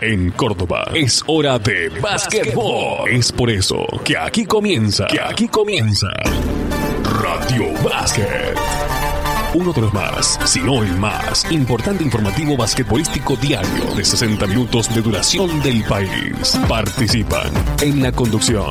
En 0.00 0.30
Córdoba 0.30 0.88
es 0.94 1.24
hora 1.26 1.58
de 1.58 1.88
básquetbol. 2.00 3.10
Es 3.10 3.32
por 3.32 3.50
eso 3.50 3.84
que 4.04 4.16
aquí 4.16 4.46
comienza, 4.46 5.06
que 5.08 5.20
aquí 5.20 5.48
comienza 5.48 6.06
Radio 7.20 7.72
Básquet. 7.82 8.56
Uno 9.54 9.72
de 9.72 9.80
los 9.80 9.92
más, 9.92 10.38
si 10.44 10.60
no 10.60 10.84
el 10.84 10.96
más, 10.98 11.50
importante 11.50 12.04
informativo 12.04 12.56
basquetbolístico 12.56 13.34
diario 13.36 13.92
de 13.96 14.04
60 14.04 14.46
minutos 14.46 14.94
de 14.94 15.02
duración 15.02 15.60
del 15.62 15.82
país. 15.82 16.56
Participan 16.68 17.50
en 17.80 18.00
la 18.00 18.12
conducción 18.12 18.68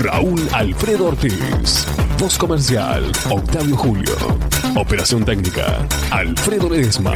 Raúl 0.00 0.40
Alfredo 0.52 1.08
Ortiz, 1.08 1.86
voz 2.18 2.38
comercial 2.38 3.12
Octavio 3.28 3.76
Julio, 3.76 4.16
operación 4.76 5.24
técnica 5.24 5.86
Alfredo 6.10 6.70
Ledesma. 6.70 7.12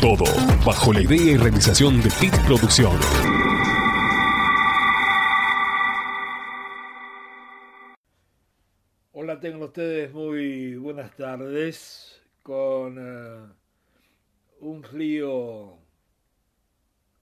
Todo 0.00 0.24
bajo 0.64 0.92
la 0.92 1.00
idea 1.00 1.32
y 1.32 1.36
realización 1.36 2.02
de 2.02 2.10
PIT 2.20 2.34
Producciones. 2.46 3.06
Hola, 9.12 9.40
tengan 9.40 9.62
ustedes 9.62 10.12
muy 10.12 10.76
buenas 10.76 11.14
tardes 11.16 12.22
con 12.42 12.96
eh, 12.98 13.52
un 14.60 14.82
frío 14.84 15.78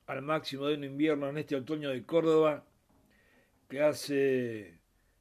al 0.06 0.22
máximo 0.22 0.66
de 0.66 0.74
un 0.74 0.84
invierno 0.84 1.28
en 1.28 1.38
este 1.38 1.56
otoño 1.56 1.90
de 1.90 2.04
Córdoba 2.04 2.64
que 3.68 3.82
hace 3.82 4.78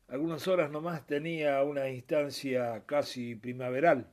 algunas 0.07 0.47
horas 0.47 0.69
nomás 0.69 1.05
tenía 1.05 1.63
una 1.63 1.89
instancia 1.89 2.83
casi 2.85 3.35
primaveral. 3.35 4.12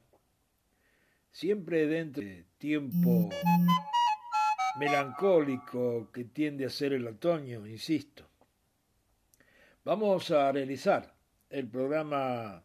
Siempre 1.33 1.87
dentro 1.87 2.23
de 2.23 2.45
tiempo 2.59 3.31
melancólico 4.79 6.11
que 6.13 6.25
tiende 6.25 6.65
a 6.65 6.71
ser 6.71 6.93
el 6.93 7.07
otoño, 7.07 7.67
insisto. 7.67 8.29
Vamos 9.85 10.31
a 10.31 10.53
realizar 10.53 11.15
el 11.49 11.67
programa 11.69 12.63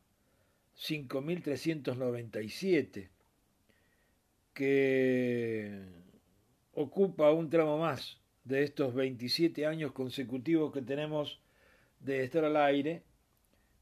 5397, 0.76 3.10
que 4.54 5.82
ocupa 6.74 7.32
un 7.32 7.50
tramo 7.50 7.78
más 7.78 8.20
de 8.44 8.64
estos 8.64 8.94
27 8.94 9.66
años 9.66 9.92
consecutivos 9.92 10.74
que 10.74 10.82
tenemos 10.82 11.40
de 12.00 12.24
estar 12.24 12.46
al 12.46 12.58
aire 12.58 13.04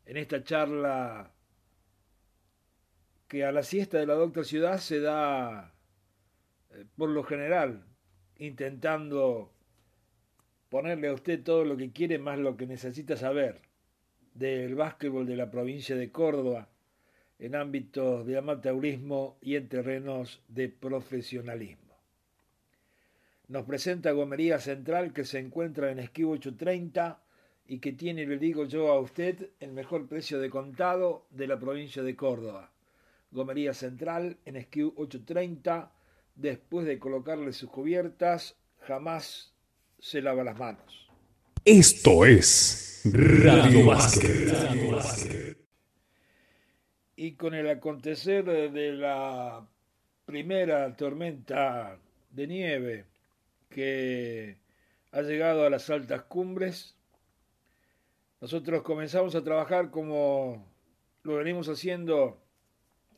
en 0.06 0.18
esta 0.18 0.44
charla 0.44 1.32
que 3.34 3.44
a 3.44 3.52
la 3.52 3.64
siesta 3.64 3.98
de 3.98 4.06
la 4.06 4.14
doctora 4.14 4.46
Ciudad 4.46 4.78
se 4.78 5.00
da 5.00 5.74
eh, 6.70 6.86
por 6.96 7.10
lo 7.10 7.24
general 7.24 7.84
intentando 8.38 9.52
ponerle 10.70 11.08
a 11.08 11.14
usted 11.14 11.42
todo 11.42 11.66
lo 11.66 11.76
que 11.76 11.92
quiere 11.92 12.20
más 12.20 12.38
lo 12.38 12.56
que 12.58 12.68
necesita 12.68 13.18
saber 13.18 13.60
del 14.36 14.76
básquetbol 14.76 15.26
de 15.26 15.36
la 15.36 15.50
provincia 15.50 15.96
de 15.96 16.12
Córdoba 16.12 16.70
en 17.40 17.56
ámbitos 17.56 18.24
de 18.28 18.38
amateurismo 18.38 19.40
y 19.42 19.56
en 19.56 19.68
terrenos 19.68 20.44
de 20.48 20.70
profesionalismo. 20.70 21.98
Nos 23.48 23.66
presenta 23.66 24.12
Gomería 24.12 24.60
Central 24.60 25.12
que 25.12 25.26
se 25.26 25.40
encuentra 25.40 25.90
en 25.90 25.98
Esquivo 25.98 26.34
830 26.34 27.20
y 27.66 27.80
que 27.80 27.94
tiene, 27.94 28.28
le 28.28 28.38
digo 28.38 28.66
yo 28.66 28.92
a 28.92 29.00
usted, 29.00 29.50
el 29.60 29.72
mejor 29.72 30.08
precio 30.08 30.40
de 30.40 30.52
contado 30.52 31.26
de 31.32 31.48
la 31.48 31.58
provincia 31.58 32.04
de 32.04 32.16
Córdoba. 32.16 32.73
Gomería 33.34 33.74
Central 33.74 34.38
en 34.46 34.58
Esquivo 34.58 34.94
830, 34.96 35.92
después 36.36 36.86
de 36.86 37.00
colocarle 37.00 37.52
sus 37.52 37.70
cubiertas, 37.70 38.56
jamás 38.82 39.56
se 39.98 40.22
lava 40.22 40.44
las 40.44 40.58
manos. 40.58 41.10
Esto 41.66 42.26
es 42.26 43.02
Radio 43.06 43.88
Básquet. 43.88 45.58
Y 47.16 47.34
con 47.34 47.56
el 47.56 47.70
acontecer 47.70 48.46
de 48.72 48.92
la 48.94 49.68
primera 50.26 50.96
tormenta 50.96 51.98
de 52.30 52.48
nieve 52.48 53.06
que 53.70 54.58
ha 55.12 55.22
llegado 55.22 55.66
a 55.66 55.72
las 55.72 55.90
altas 55.90 56.24
cumbres, 56.24 56.96
nosotros 58.42 58.84
comenzamos 58.84 59.34
a 59.34 59.44
trabajar 59.44 59.90
como 59.90 60.72
lo 61.24 61.36
venimos 61.38 61.68
haciendo 61.68 62.43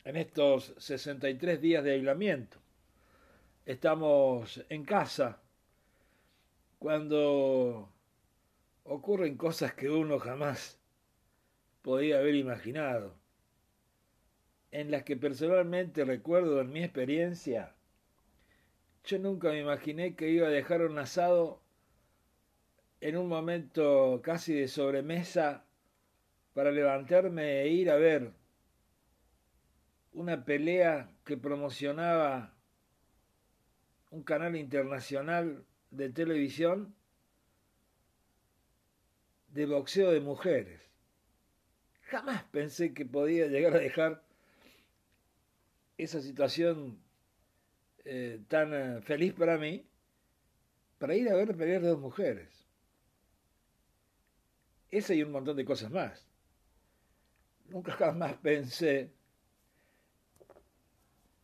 en 0.06 0.16
estos 0.18 0.74
63 0.78 1.60
días 1.60 1.84
de 1.84 1.94
aislamiento. 1.94 2.60
Estamos 3.66 4.64
en 4.70 4.86
casa 4.86 5.42
cuando 6.78 7.92
ocurren 8.84 9.36
cosas 9.36 9.74
que 9.74 9.90
uno 9.90 10.20
jamás 10.20 10.80
podía 11.82 12.20
haber 12.20 12.36
imaginado, 12.36 13.16
en 14.72 14.92
las 14.92 15.04
que 15.04 15.18
personalmente 15.18 16.06
recuerdo 16.06 16.62
en 16.62 16.72
mi 16.72 16.84
experiencia, 16.84 17.74
yo 19.06 19.18
nunca 19.20 19.50
me 19.50 19.62
imaginé 19.62 20.16
que 20.16 20.30
iba 20.30 20.48
a 20.48 20.52
dejar 20.52 20.82
un 20.82 21.00
asado 21.00 21.62
en 23.02 23.18
un 23.18 23.28
momento 23.28 24.22
casi 24.24 24.54
de 24.54 24.68
sobremesa 24.68 25.66
para 26.54 26.72
levantarme 26.72 27.62
e 27.62 27.70
ir 27.70 27.90
a 27.90 27.96
ver 27.96 28.32
una 30.16 30.46
pelea 30.46 31.12
que 31.26 31.36
promocionaba 31.36 32.54
un 34.12 34.24
canal 34.24 34.56
internacional 34.56 35.66
de 35.92 36.10
televisión 36.10 36.96
de 39.50 39.66
boxeo 39.66 40.12
de 40.12 40.22
mujeres. 40.22 40.82
Jamás 42.04 42.44
pensé 42.46 42.94
que 42.94 43.06
podía 43.06 43.48
llegar 43.48 43.76
a 43.76 43.80
dejar 43.80 44.24
esa 45.98 46.22
situación 46.22 46.98
eh, 48.06 48.42
tan 48.48 48.74
eh, 48.74 49.02
feliz 49.02 49.34
para 49.34 49.58
mí 49.58 49.86
para 50.98 51.16
ir 51.16 51.30
a 51.30 51.36
ver 51.36 51.58
pelear 51.58 51.82
de 51.82 51.90
dos 51.90 52.00
mujeres. 52.00 52.66
Esa 54.90 55.14
y 55.14 55.24
un 55.24 55.32
montón 55.32 55.58
de 55.58 55.66
cosas 55.66 55.92
más. 55.92 56.26
Nunca 57.68 57.92
jamás 57.92 58.36
pensé 58.38 59.15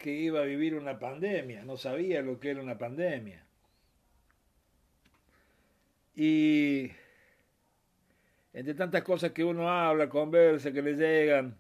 que 0.02 0.12
iba 0.12 0.42
a 0.42 0.46
vivir 0.46 0.76
una 0.76 0.98
pandemia, 0.98 1.64
no 1.64 1.78
sabía 1.78 2.22
lo 2.22 2.40
que 2.40 2.50
era 2.50 2.62
una 2.62 2.78
pandemia. 2.78 3.46
Y 6.16 6.92
entre 8.54 8.74
tantas 8.74 9.04
cosas 9.04 9.32
que 9.32 9.44
uno 9.44 9.70
habla, 9.70 10.10
conversa, 10.10 10.72
que 10.72 10.82
le 10.82 10.96
llegan 10.96 11.56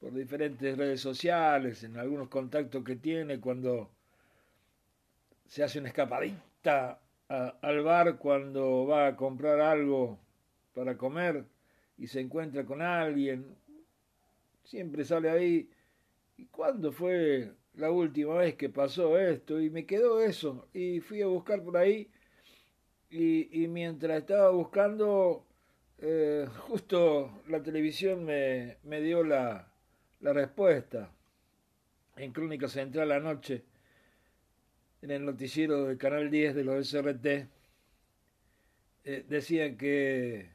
por 0.00 0.14
diferentes 0.14 0.78
redes 0.78 1.00
sociales, 1.00 1.82
en 1.82 1.98
algunos 1.98 2.28
contactos 2.28 2.84
que 2.84 2.96
tiene 2.96 3.40
cuando 3.40 3.90
se 5.46 5.64
hace 5.64 5.80
una 5.80 5.88
escapadita 5.88 7.00
al 7.28 7.82
bar 7.82 8.18
cuando 8.18 8.86
va 8.86 9.08
a 9.08 9.16
comprar 9.16 9.60
algo 9.60 10.18
para 10.74 10.96
comer 10.96 11.44
y 11.98 12.06
se 12.06 12.20
encuentra 12.20 12.64
con 12.64 12.80
alguien, 12.80 13.56
siempre 14.62 15.04
sale 15.04 15.28
ahí, 15.28 15.68
¿y 16.38 16.46
cuándo 16.46 16.92
fue 16.92 17.52
la 17.74 17.90
última 17.90 18.36
vez 18.36 18.54
que 18.54 18.70
pasó 18.70 19.18
esto? 19.18 19.60
Y 19.60 19.70
me 19.70 19.84
quedó 19.84 20.20
eso, 20.20 20.68
y 20.72 21.00
fui 21.00 21.20
a 21.20 21.26
buscar 21.26 21.62
por 21.62 21.76
ahí, 21.76 22.10
y, 23.10 23.66
mientras 23.68 24.18
estaba 24.18 24.50
buscando, 24.50 25.46
eh, 25.98 26.46
justo 26.68 27.42
la 27.48 27.62
televisión 27.62 28.24
me, 28.24 28.78
dio 29.00 29.24
la, 29.24 29.72
la, 30.20 30.32
respuesta 30.32 31.10
en 32.16 32.32
Crónica 32.32 32.68
Central 32.68 33.12
anoche, 33.12 33.64
en 35.02 35.10
el 35.10 35.24
noticiero 35.24 35.86
del 35.86 35.98
Canal 35.98 36.30
10 36.30 36.54
de 36.54 36.64
los 36.64 36.88
SRT, 36.88 37.26
eh, 39.04 39.24
decían 39.28 39.76
que 39.76 40.50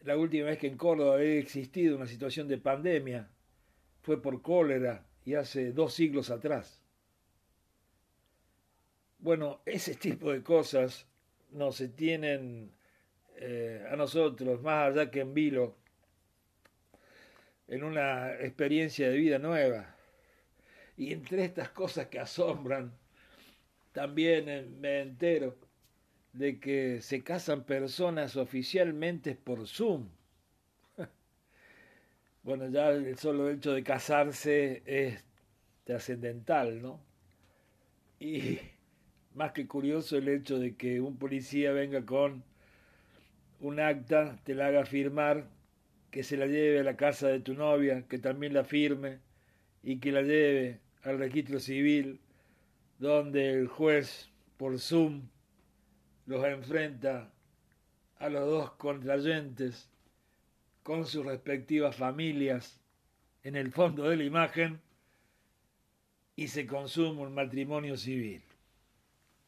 la 0.00 0.16
última 0.16 0.46
vez 0.46 0.58
que 0.58 0.66
en 0.66 0.76
Córdoba 0.76 1.14
había 1.14 1.38
existido 1.38 1.96
una 1.96 2.06
situación 2.06 2.48
de 2.48 2.58
pandemia 2.58 3.30
fue 4.02 4.20
por 4.20 4.42
cólera 4.42 5.06
y 5.24 5.34
hace 5.34 5.72
dos 5.72 5.94
siglos 5.94 6.30
atrás. 6.30 6.80
Bueno, 9.18 9.60
ese 9.66 9.94
tipo 9.96 10.32
de 10.32 10.42
cosas 10.42 11.06
no 11.50 11.72
se 11.72 11.88
tienen 11.88 12.72
eh, 13.36 13.86
a 13.90 13.96
nosotros, 13.96 14.62
más 14.62 14.90
allá 14.92 15.10
que 15.10 15.20
en 15.20 15.34
vilo, 15.34 15.76
en 17.68 17.84
una 17.84 18.34
experiencia 18.34 19.08
de 19.08 19.16
vida 19.16 19.38
nueva. 19.38 19.94
Y 20.96 21.12
entre 21.12 21.44
estas 21.44 21.70
cosas 21.70 22.08
que 22.08 22.18
asombran, 22.18 22.92
también 23.92 24.48
eh, 24.48 24.66
me 24.78 25.00
entero 25.00 25.56
de 26.32 26.60
que 26.60 27.00
se 27.00 27.22
casan 27.22 27.64
personas 27.64 28.36
oficialmente 28.36 29.34
por 29.34 29.66
Zoom. 29.66 30.08
Bueno, 32.42 32.68
ya 32.68 32.88
el 32.88 33.18
solo 33.18 33.50
hecho 33.50 33.72
de 33.72 33.82
casarse 33.82 34.82
es 34.86 35.22
trascendental, 35.84 36.80
¿no? 36.80 37.00
Y 38.18 38.58
más 39.34 39.52
que 39.52 39.66
curioso 39.66 40.16
el 40.16 40.28
hecho 40.28 40.58
de 40.58 40.74
que 40.74 41.00
un 41.00 41.18
policía 41.18 41.72
venga 41.72 42.04
con 42.06 42.42
un 43.60 43.78
acta, 43.78 44.38
te 44.44 44.54
la 44.54 44.68
haga 44.68 44.86
firmar, 44.86 45.48
que 46.10 46.22
se 46.22 46.38
la 46.38 46.46
lleve 46.46 46.80
a 46.80 46.82
la 46.82 46.96
casa 46.96 47.28
de 47.28 47.40
tu 47.40 47.52
novia, 47.54 48.06
que 48.08 48.18
también 48.18 48.54
la 48.54 48.64
firme 48.64 49.18
y 49.82 49.98
que 49.98 50.10
la 50.10 50.22
lleve 50.22 50.80
al 51.02 51.18
registro 51.18 51.60
civil, 51.60 52.20
donde 52.98 53.52
el 53.52 53.68
juez 53.68 54.30
por 54.56 54.78
Zoom 54.78 55.28
los 56.26 56.44
enfrenta 56.46 57.30
a 58.18 58.28
los 58.30 58.46
dos 58.46 58.72
contrayentes 58.72 59.89
con 60.82 61.06
sus 61.06 61.24
respectivas 61.24 61.96
familias 61.96 62.80
en 63.42 63.56
el 63.56 63.72
fondo 63.72 64.08
de 64.08 64.16
la 64.16 64.24
imagen 64.24 64.80
y 66.36 66.48
se 66.48 66.66
consume 66.66 67.22
un 67.22 67.34
matrimonio 67.34 67.96
civil. 67.96 68.42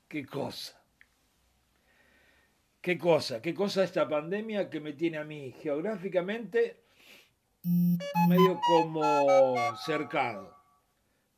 ¿Qué 0.09 0.27
cosa? 0.27 0.79
¿Qué 2.81 2.99
cosa? 2.99 3.41
¿Qué 3.41 3.55
cosa 3.55 3.85
esta 3.85 4.09
pandemia 4.09 4.69
que 4.69 4.81
me 4.81 4.93
tiene 4.93 5.19
a 5.19 5.25
mí 5.25 5.55
geográficamente 5.63 6.77
medio 8.29 8.61
como 8.67 9.77
cercado? 9.77 10.55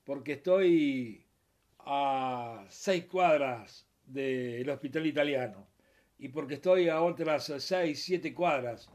Porque 0.05 0.32
estoy 0.32 1.25
a 1.81 2.64
seis 2.69 3.05
cuadras 3.05 3.87
del 4.06 4.69
hospital 4.70 5.06
italiano 5.06 5.67
y 6.19 6.29
porque 6.29 6.55
estoy 6.55 6.88
a 6.88 7.02
otras 7.02 7.52
seis, 7.58 8.02
siete 8.02 8.32
cuadras 8.32 8.91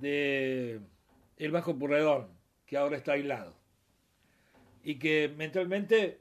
de 0.00 0.80
el 1.36 1.50
Bajo 1.50 1.76
Purredón, 1.76 2.28
que 2.66 2.76
ahora 2.76 2.96
está 2.96 3.12
aislado. 3.12 3.54
Y 4.82 4.98
que 4.98 5.32
mentalmente, 5.36 6.20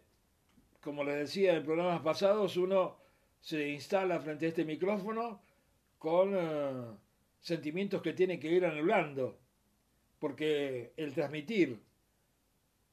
como 0.81 1.03
les 1.03 1.15
decía 1.15 1.55
en 1.55 1.65
programas 1.65 2.01
pasados, 2.01 2.57
uno 2.57 2.97
se 3.41 3.69
instala 3.69 4.19
frente 4.19 4.45
a 4.45 4.49
este 4.49 4.65
micrófono 4.65 5.41
con 5.97 6.33
eh, 6.35 6.97
sentimientos 7.39 8.01
que 8.01 8.13
tiene 8.13 8.39
que 8.39 8.51
ir 8.51 8.65
anulando, 8.65 9.37
porque 10.19 10.93
el 10.97 11.13
transmitir 11.13 11.79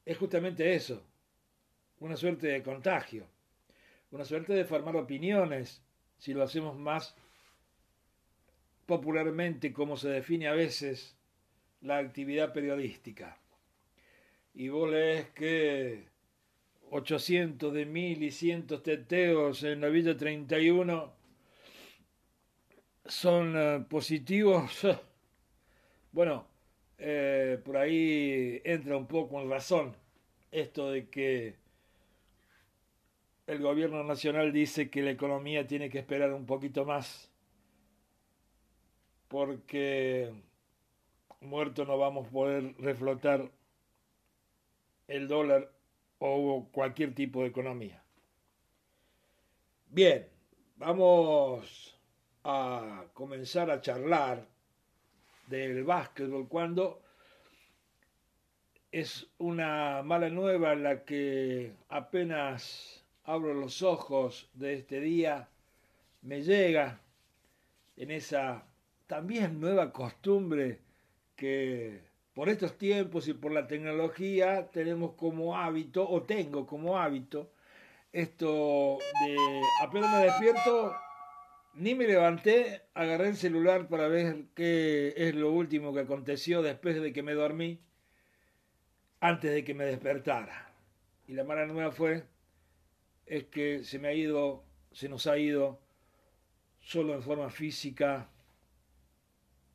es 0.05 0.17
justamente 0.17 0.75
eso, 0.75 1.03
una 1.99 2.15
suerte 2.15 2.47
de 2.47 2.63
contagio, 2.63 3.25
una 4.11 4.25
suerte 4.25 4.53
de 4.53 4.65
formar 4.65 4.95
opiniones, 4.95 5.81
si 6.17 6.33
lo 6.33 6.43
hacemos 6.43 6.77
más 6.77 7.15
popularmente 8.85 9.73
como 9.73 9.97
se 9.97 10.09
define 10.09 10.47
a 10.47 10.53
veces 10.53 11.15
la 11.81 11.97
actividad 11.97 12.53
periodística. 12.53 13.37
Y 14.53 14.69
vos 14.69 14.89
lees 14.89 15.27
que 15.29 16.05
800 16.91 17.73
de 17.73 17.85
mil 17.85 18.23
y 18.23 18.31
cientos 18.31 18.83
teteos 18.83 19.63
en 19.63 19.81
la 19.81 19.89
Villa 19.89 20.15
31 20.15 21.13
son 23.05 23.53
eh, 23.55 23.85
positivos. 23.89 24.87
bueno, 26.11 26.47
eh, 26.97 27.59
por 27.63 27.77
ahí 27.77 28.61
entra 28.63 28.97
un 28.97 29.07
poco 29.07 29.41
en 29.41 29.49
razón 29.49 29.95
esto 30.51 30.89
de 30.91 31.09
que 31.09 31.55
el 33.47 33.59
gobierno 33.59 34.03
nacional 34.03 34.53
dice 34.53 34.89
que 34.89 35.01
la 35.01 35.11
economía 35.11 35.67
tiene 35.67 35.89
que 35.89 35.99
esperar 35.99 36.33
un 36.33 36.45
poquito 36.45 36.85
más 36.85 37.29
porque 39.27 40.33
muerto 41.41 41.85
no 41.85 41.97
vamos 41.97 42.27
a 42.27 42.31
poder 42.31 42.75
reflotar 42.79 43.51
el 45.07 45.27
dólar 45.27 45.71
o 46.19 46.67
cualquier 46.71 47.13
tipo 47.13 47.41
de 47.41 47.47
economía. 47.47 48.01
Bien, 49.87 50.27
vamos 50.77 51.97
a 52.43 53.05
comenzar 53.13 53.69
a 53.71 53.81
charlar 53.81 54.47
del 55.47 55.83
básquetbol 55.83 56.47
cuando 56.47 57.01
es 58.91 59.27
una 59.37 60.03
mala 60.03 60.29
nueva 60.29 60.75
la 60.75 61.03
que 61.03 61.73
apenas 61.89 63.03
abro 63.23 63.53
los 63.53 63.81
ojos 63.81 64.49
de 64.53 64.75
este 64.75 64.99
día 64.99 65.49
me 66.21 66.41
llega 66.41 67.01
en 67.97 68.11
esa 68.11 68.64
también 69.07 69.59
nueva 69.59 69.91
costumbre 69.91 70.79
que 71.35 72.01
por 72.33 72.49
estos 72.49 72.77
tiempos 72.77 73.27
y 73.27 73.33
por 73.33 73.51
la 73.51 73.67
tecnología 73.67 74.69
tenemos 74.71 75.13
como 75.13 75.57
hábito, 75.57 76.07
o 76.07 76.23
tengo 76.23 76.67
como 76.67 76.97
hábito, 76.97 77.51
esto 78.11 78.97
de 79.25 79.61
apenas 79.81 80.11
me 80.11 80.25
despierto, 80.25 80.93
ni 81.75 81.95
me 81.95 82.07
levanté, 82.07 82.83
agarré 82.93 83.29
el 83.29 83.37
celular 83.37 83.87
para 83.87 84.07
ver 84.07 84.45
qué 84.53 85.13
es 85.15 85.33
lo 85.35 85.51
último 85.51 85.93
que 85.93 86.01
aconteció 86.01 86.61
después 86.61 87.01
de 87.01 87.13
que 87.13 87.23
me 87.23 87.33
dormí, 87.33 87.79
antes 89.21 89.53
de 89.53 89.63
que 89.63 89.73
me 89.73 89.85
despertara. 89.85 90.73
Y 91.27 91.33
la 91.33 91.43
mala 91.43 91.65
nueva 91.65 91.91
fue, 91.91 92.23
es 93.25 93.45
que 93.45 93.83
se 93.83 93.97
me 93.97 94.09
ha 94.09 94.13
ido, 94.13 94.65
se 94.91 95.09
nos 95.09 95.25
ha 95.27 95.37
ido, 95.37 95.79
solo 96.81 97.13
en 97.15 97.23
forma 97.23 97.49
física, 97.49 98.29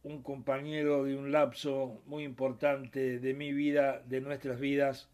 un 0.02 0.22
compañero 0.22 1.04
de 1.04 1.16
un 1.16 1.32
lapso 1.32 2.02
muy 2.06 2.24
importante 2.24 3.18
de 3.18 3.34
mi 3.34 3.52
vida, 3.52 4.02
de 4.06 4.20
nuestras 4.20 4.58
vidas, 4.58 5.08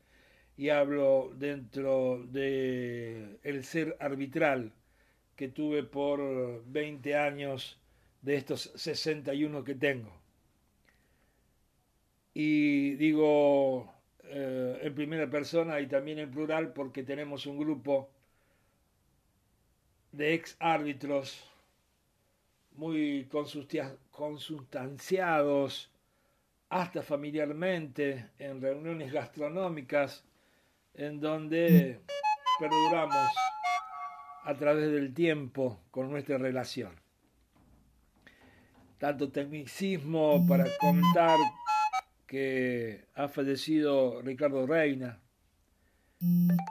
y 0.56 0.70
hablo 0.70 1.32
dentro 1.36 2.24
de 2.28 3.38
ser 3.62 3.96
arbitral 4.00 4.72
que 5.36 5.48
tuve 5.48 5.82
por 5.82 6.64
20 6.66 7.14
años 7.14 7.78
de 8.22 8.36
estos 8.36 8.72
61 8.74 9.64
que 9.64 9.74
tengo. 9.74 10.10
Y 12.32 12.94
digo 12.94 13.92
eh, 14.24 14.78
en 14.82 14.94
primera 14.94 15.28
persona 15.28 15.80
y 15.80 15.86
también 15.86 16.18
en 16.18 16.30
plural 16.30 16.72
porque 16.72 17.02
tenemos 17.02 17.46
un 17.46 17.58
grupo 17.58 18.10
de 20.12 20.34
ex 20.34 20.56
árbitros 20.58 21.50
muy 22.76 23.28
consustanciados, 23.28 25.90
hasta 26.68 27.02
familiarmente, 27.02 28.30
en 28.38 28.60
reuniones 28.60 29.12
gastronómicas, 29.12 30.24
en 30.94 31.20
donde 31.20 32.00
perduramos 32.58 33.32
a 34.44 34.54
través 34.54 34.90
del 34.90 35.12
tiempo 35.12 35.80
con 35.90 36.10
nuestra 36.10 36.38
relación. 36.38 36.92
Tanto 38.98 39.30
tecnicismo 39.30 40.46
para 40.46 40.64
contar 40.80 41.36
que 42.26 43.04
ha 43.14 43.28
fallecido 43.28 44.22
Ricardo 44.22 44.66
Reina, 44.66 45.20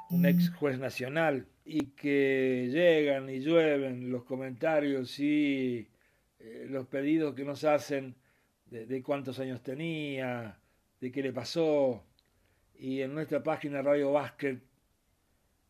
un 0.10 0.26
ex 0.26 0.50
juez 0.50 0.80
nacional, 0.80 1.46
y 1.66 1.92
que 1.92 2.68
llegan 2.72 3.30
y 3.30 3.40
llueven 3.40 4.12
los 4.12 4.24
comentarios 4.24 5.20
y 5.20 5.88
eh, 6.46 6.68
los 6.70 6.86
pedidos 6.86 7.34
que 7.34 7.44
nos 7.44 7.64
hacen 7.64 8.16
de, 8.68 9.02
cuántos 9.02 9.40
años 9.40 9.64
tenía, 9.64 10.60
de 11.02 11.12
qué 11.12 11.24
le 11.24 11.34
pasó. 11.34 12.04
Y 12.76 13.02
en 13.02 13.16
nuestra 13.16 13.42
página 13.42 13.82
Radio 13.82 14.12
Basket 14.12 14.60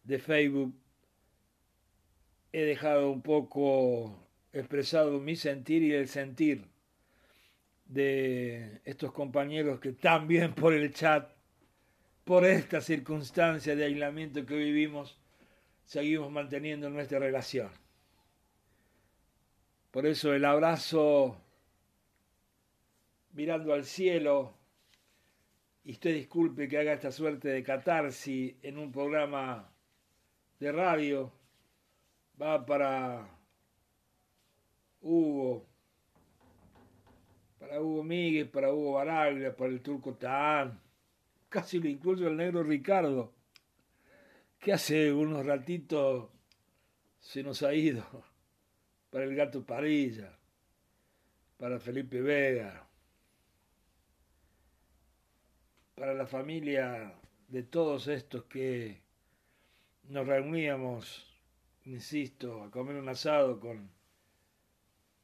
de 0.03 0.19
Facebook 0.19 0.75
he 2.51 2.63
dejado 2.63 3.09
un 3.09 3.21
poco 3.21 4.27
expresado 4.51 5.19
mi 5.21 5.37
sentir 5.37 5.81
y 5.81 5.93
el 5.93 6.09
sentir 6.09 6.67
de 7.85 8.81
estos 8.83 9.13
compañeros 9.13 9.79
que 9.79 9.93
también 9.93 10.53
por 10.53 10.73
el 10.73 10.93
chat, 10.93 11.31
por 12.25 12.45
esta 12.45 12.81
circunstancia 12.81 13.77
de 13.77 13.85
aislamiento 13.85 14.45
que 14.45 14.55
vivimos, 14.57 15.17
seguimos 15.85 16.29
manteniendo 16.31 16.89
nuestra 16.89 17.19
relación. 17.19 17.69
Por 19.95 20.05
eso 20.05 20.33
el 20.33 20.43
abrazo 20.43 21.37
mirando 23.31 23.73
al 23.73 23.85
cielo, 23.85 24.53
y 25.85 25.93
usted 25.93 26.13
disculpe 26.13 26.67
que 26.67 26.77
haga 26.77 26.91
esta 26.91 27.13
suerte 27.13 27.47
de 27.47 27.63
catarsis 27.63 28.55
en 28.61 28.77
un 28.77 28.91
programa 28.91 29.71
de 30.59 30.73
radio, 30.73 31.31
va 32.41 32.65
para 32.65 33.25
Hugo, 34.99 35.65
para 37.57 37.81
Hugo 37.81 38.03
Miguel, 38.03 38.49
para 38.49 38.73
Hugo 38.73 38.95
Baraglia, 38.95 39.55
para 39.55 39.71
el 39.71 39.81
turco 39.81 40.15
Taán, 40.15 40.77
casi 41.47 41.79
lo 41.79 41.87
incluyo 41.87 42.27
el 42.27 42.35
negro 42.35 42.63
Ricardo, 42.63 43.31
que 44.59 44.73
hace 44.73 45.13
unos 45.13 45.45
ratitos 45.45 46.27
se 47.21 47.43
nos 47.43 47.63
ha 47.63 47.73
ido 47.73 48.34
para 49.15 49.27
el 49.27 49.33
gato 49.33 49.65
Parilla, 49.65 50.29
para 51.55 51.79
Felipe 51.79 52.19
Vega, 52.19 52.85
para 55.95 56.13
la 56.13 56.27
familia 56.27 57.15
de 57.47 57.63
todos 57.63 58.09
estos 58.09 58.43
que 58.43 58.99
nos 60.09 60.27
reuníamos 60.27 61.33
insisto, 61.85 62.61
a 62.61 62.69
comer 62.69 62.97
un 62.97 63.07
asado 63.07 63.61
con 63.61 63.89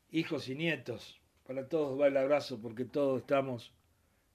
hijos 0.10 0.48
y 0.48 0.56
nietos. 0.56 1.20
Para 1.46 1.68
todos 1.68 2.00
va 2.00 2.08
el 2.08 2.16
abrazo 2.16 2.62
porque 2.62 2.86
todos 2.86 3.20
estamos 3.20 3.74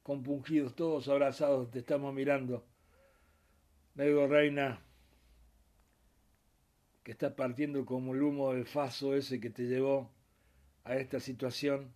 compungidos, 0.02 0.76
todos 0.76 1.08
abrazados, 1.08 1.70
te 1.70 1.78
estamos 1.78 2.12
mirando. 2.12 2.62
digo, 3.94 4.26
Reina, 4.26 4.85
que 7.06 7.12
estás 7.12 7.34
partiendo 7.34 7.86
como 7.86 8.14
el 8.14 8.22
humo 8.22 8.52
del 8.52 8.66
faso 8.66 9.14
ese 9.14 9.38
que 9.38 9.48
te 9.48 9.62
llevó 9.62 10.10
a 10.82 10.96
esta 10.96 11.20
situación. 11.20 11.94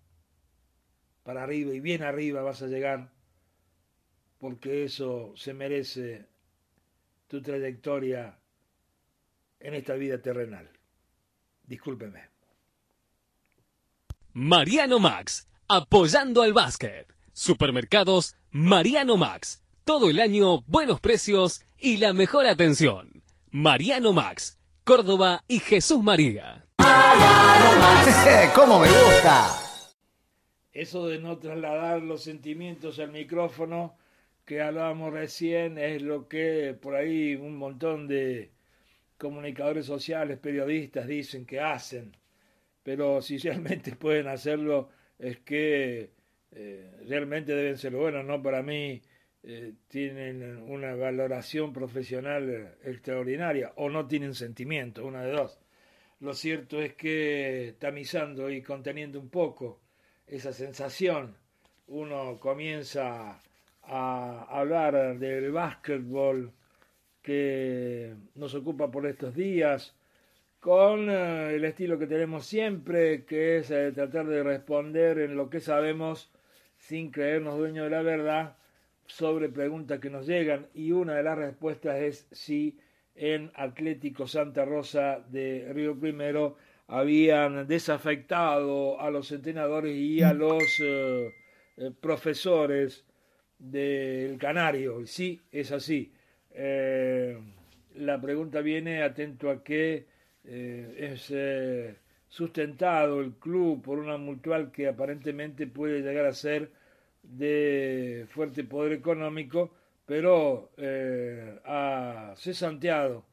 Para 1.24 1.42
arriba 1.42 1.74
y 1.74 1.80
bien 1.80 2.04
arriba 2.04 2.42
vas 2.42 2.62
a 2.62 2.68
llegar, 2.68 3.10
porque 4.38 4.84
eso 4.84 5.32
se 5.34 5.52
merece 5.52 6.26
tu 7.26 7.42
trayectoria 7.42 8.38
en 9.58 9.74
esta 9.74 9.94
vida 9.94 10.22
terrenal. 10.22 10.70
Discúlpeme. 11.64 12.28
Mariano 14.32 15.00
Max, 15.00 15.48
apoyando 15.66 16.42
al 16.42 16.52
básquet. 16.52 17.12
Supermercados 17.32 18.36
Mariano 18.52 19.16
Max. 19.16 19.64
Todo 19.82 20.08
el 20.08 20.20
año, 20.20 20.62
buenos 20.68 21.00
precios 21.00 21.64
y 21.80 21.96
la 21.96 22.12
mejor 22.12 22.46
atención. 22.46 23.24
Mariano 23.50 24.12
Max, 24.12 24.59
Córdoba 24.84 25.44
y 25.46 25.58
Jesús 25.58 26.02
María. 26.02 26.64
¿Cómo 28.54 28.80
me 28.80 28.88
gusta? 28.88 29.48
Eso 30.72 31.06
de 31.08 31.18
no 31.18 31.38
trasladar 31.38 32.02
los 32.02 32.22
sentimientos 32.22 32.98
al 32.98 33.12
micrófono 33.12 33.96
que 34.44 34.60
hablábamos 34.60 35.12
recién 35.12 35.78
es 35.78 36.02
lo 36.02 36.28
que 36.28 36.76
por 36.80 36.94
ahí 36.94 37.34
un 37.34 37.56
montón 37.56 38.08
de 38.08 38.50
comunicadores 39.18 39.86
sociales, 39.86 40.38
periodistas 40.38 41.06
dicen 41.06 41.44
que 41.44 41.60
hacen, 41.60 42.16
pero 42.82 43.20
si 43.22 43.38
realmente 43.38 43.94
pueden 43.96 44.28
hacerlo 44.28 44.88
es 45.18 45.38
que 45.40 46.10
eh, 46.52 46.90
realmente 47.06 47.54
deben 47.54 47.78
ser 47.78 47.94
buenos, 47.94 48.24
¿no? 48.24 48.42
Para 48.42 48.62
mí 48.62 49.02
eh, 49.42 49.72
tienen 49.88 50.58
una 50.68 50.94
valoración 50.94 51.72
profesional 51.72 52.76
extraordinaria 52.84 53.72
o 53.76 53.88
no 53.88 54.06
tienen 54.06 54.34
sentimiento, 54.34 55.06
una 55.06 55.22
de 55.22 55.32
dos. 55.32 55.58
Lo 56.20 56.34
cierto 56.34 56.82
es 56.82 56.94
que 56.94 57.74
tamizando 57.78 58.50
y 58.50 58.62
conteniendo 58.62 59.18
un 59.18 59.30
poco 59.30 59.80
esa 60.26 60.52
sensación, 60.52 61.36
uno 61.86 62.38
comienza 62.38 63.40
a 63.82 64.46
hablar 64.50 65.18
del 65.18 65.50
básquetbol 65.50 66.52
que 67.22 68.14
nos 68.34 68.54
ocupa 68.54 68.90
por 68.90 69.06
estos 69.06 69.34
días, 69.34 69.96
con 70.60 71.08
eh, 71.08 71.54
el 71.54 71.64
estilo 71.64 71.98
que 71.98 72.06
tenemos 72.06 72.44
siempre, 72.46 73.24
que 73.24 73.58
es 73.58 73.70
eh, 73.70 73.92
tratar 73.92 74.26
de 74.26 74.42
responder 74.42 75.18
en 75.18 75.36
lo 75.36 75.48
que 75.48 75.60
sabemos 75.60 76.30
sin 76.76 77.10
creernos 77.10 77.58
dueños 77.58 77.84
de 77.84 77.90
la 77.90 78.02
verdad 78.02 78.56
sobre 79.10 79.48
preguntas 79.48 80.00
que 80.00 80.10
nos 80.10 80.26
llegan 80.26 80.66
y 80.74 80.92
una 80.92 81.14
de 81.14 81.22
las 81.22 81.36
respuestas 81.36 82.00
es 82.00 82.28
si 82.32 82.78
en 83.14 83.50
Atlético 83.54 84.26
Santa 84.26 84.64
Rosa 84.64 85.24
de 85.28 85.70
Río 85.72 85.98
Primero 85.98 86.56
habían 86.86 87.66
desafectado 87.66 89.00
a 89.00 89.10
los 89.10 89.30
entrenadores 89.32 89.96
y 89.96 90.22
a 90.22 90.32
los 90.32 90.62
eh, 90.80 91.30
profesores 92.00 93.04
del 93.58 94.38
Canario. 94.38 95.00
Y 95.00 95.06
sí, 95.06 95.40
es 95.52 95.70
así. 95.72 96.12
Eh, 96.52 97.38
la 97.96 98.20
pregunta 98.20 98.60
viene 98.60 99.02
atento 99.02 99.50
a 99.50 99.62
que 99.62 100.06
eh, 100.44 101.12
es 101.12 101.30
eh, 101.30 101.96
sustentado 102.28 103.20
el 103.20 103.32
club 103.32 103.82
por 103.82 103.98
una 103.98 104.16
mutual 104.16 104.70
que 104.72 104.88
aparentemente 104.88 105.66
puede 105.66 106.00
llegar 106.00 106.26
a 106.26 106.32
ser 106.32 106.70
de 107.22 108.26
fuerte 108.30 108.64
poder 108.64 108.92
económico, 108.92 109.70
pero 110.06 110.70
ha 111.64 112.34
cesanteado 112.36 113.24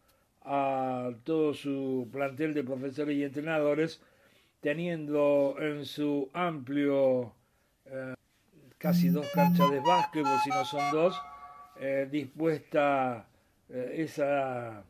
a 0.41 1.12
todo 1.24 1.53
su 1.53 2.08
plantel 2.12 2.53
de 2.53 2.63
profesores 2.63 3.17
y 3.17 3.24
entrenadores, 3.24 4.01
teniendo 4.62 5.56
en 5.60 5.86
su 5.86 6.29
amplio 6.34 7.34
casi 8.77 9.10
dos 9.10 9.27
canchas 9.34 9.72
de 9.72 9.79
básquetbol, 9.79 10.39
si 10.44 10.50
no 10.50 10.65
son 10.65 10.91
dos, 10.91 11.22
eh, 11.79 12.08
dispuesta 12.10 13.27
eh, 13.70 13.96
esa, 13.98 14.84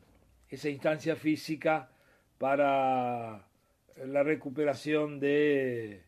esa 0.48 0.68
instancia 0.68 1.16
física 1.16 1.90
para 2.38 3.44
la 4.06 4.22
recuperación 4.22 5.18
de 5.18 6.02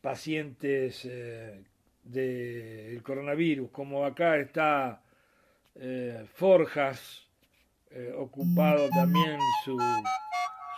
pacientes 0.00 1.04
eh, 1.04 1.62
del 2.04 3.02
coronavirus, 3.02 3.70
como 3.70 4.04
acá 4.04 4.36
está 4.36 5.02
Forjas, 6.34 7.28
ocupado 8.16 8.88
también 8.90 9.38
su, 9.64 9.78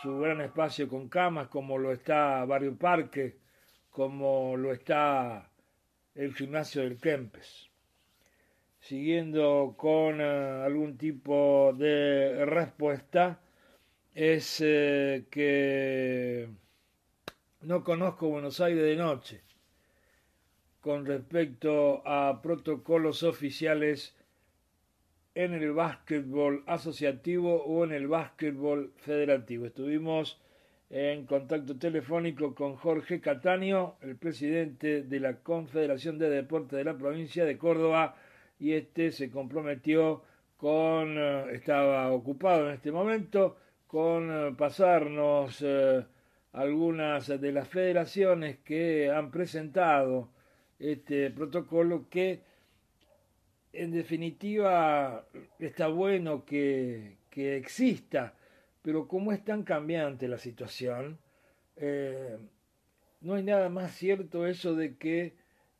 su 0.03 0.19
gran 0.19 0.41
espacio 0.41 0.89
con 0.89 1.09
camas, 1.09 1.49
como 1.49 1.79
lo 1.79 1.93
está 1.93 2.45
Barrio 2.45 2.77
Parque, 2.77 3.37
como 3.91 4.57
lo 4.57 4.73
está 4.73 5.50
el 6.15 6.35
gimnasio 6.35 6.83
del 6.83 6.99
Kempes. 6.99 7.69
Siguiendo 8.81 9.75
con 9.77 10.21
eh, 10.21 10.62
algún 10.65 10.97
tipo 10.97 11.75
de 11.77 12.47
respuesta, 12.47 13.41
es 14.15 14.61
eh, 14.65 15.27
que 15.31 16.49
no 17.62 17.85
conozco 17.85 18.29
Buenos 18.29 18.61
Aires 18.61 18.85
de 18.85 18.97
noche 18.97 19.40
con 20.81 21.05
respecto 21.05 22.02
a 22.07 22.40
protocolos 22.40 23.23
oficiales 23.23 24.17
en 25.35 25.52
el 25.52 25.73
básquetbol 25.73 26.64
asociativo 26.67 27.62
o 27.62 27.85
en 27.85 27.93
el 27.93 28.09
básquetbol 28.09 28.93
federativo. 28.97 29.67
Estuvimos 29.67 30.40
en 30.88 31.26
contacto 31.26 31.76
telefónico 31.76 32.55
con 32.55 32.76
Jorge 32.76 33.21
Cataño, 33.21 33.97
el 34.00 34.17
presidente 34.17 35.02
de 35.02 35.21
la 35.21 35.37
Confederación 35.37 36.19
de 36.19 36.31
Deportes 36.31 36.79
de 36.79 36.85
la 36.85 36.97
provincia 36.97 37.45
de 37.45 37.59
Córdoba, 37.59 38.17
y 38.59 38.73
este 38.73 39.12
se 39.12 39.31
comprometió 39.31 40.23
con, 40.57 41.17
eh, 41.17 41.52
estaba 41.52 42.11
ocupado 42.11 42.69
en 42.69 42.75
este 42.75 42.90
momento, 42.90 43.57
con 43.87 44.31
eh, 44.31 44.55
pasarnos 44.57 45.62
eh, 45.62 46.05
algunas 46.52 47.28
de 47.28 47.52
las 47.52 47.69
federaciones 47.69 48.59
que 48.59 49.11
han 49.11 49.30
presentado 49.30 50.30
este 50.78 51.30
protocolo 51.30 52.09
que 52.09 52.40
en 53.73 53.92
definitiva 53.92 55.26
está 55.59 55.88
bueno 55.88 56.45
que, 56.45 57.19
que 57.30 57.57
exista, 57.57 58.35
pero 58.83 59.07
como 59.07 59.33
es 59.33 59.45
tan 59.45 59.62
cambiante 59.62 60.26
la 60.26 60.38
situación, 60.38 61.19
no 63.21 63.35
hay 63.35 63.42
nada 63.42 63.69
más 63.69 63.92
cierto 63.92 64.47
eso 64.47 64.75
de 64.75 64.97
que 64.97 65.35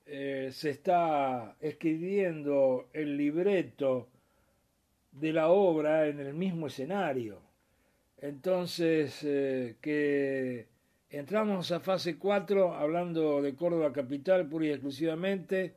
eh, 0.07 0.51
se 0.53 0.71
está 0.71 1.57
escribiendo 1.61 2.89
el 2.93 3.17
libreto 3.17 4.09
de 5.13 5.33
la 5.33 5.49
obra 5.49 6.07
en 6.07 6.21
el 6.21 6.35
mismo 6.35 6.67
escenario. 6.67 7.41
Entonces, 8.21 9.21
eh, 9.23 9.77
que 9.81 10.69
entramos 11.09 11.73
a 11.73 11.81
fase 11.81 12.19
4, 12.19 12.75
hablando 12.75 13.41
de 13.41 13.55
Córdoba 13.55 13.93
Capital 13.93 14.47
pura 14.47 14.67
y 14.67 14.71
exclusivamente, 14.71 15.75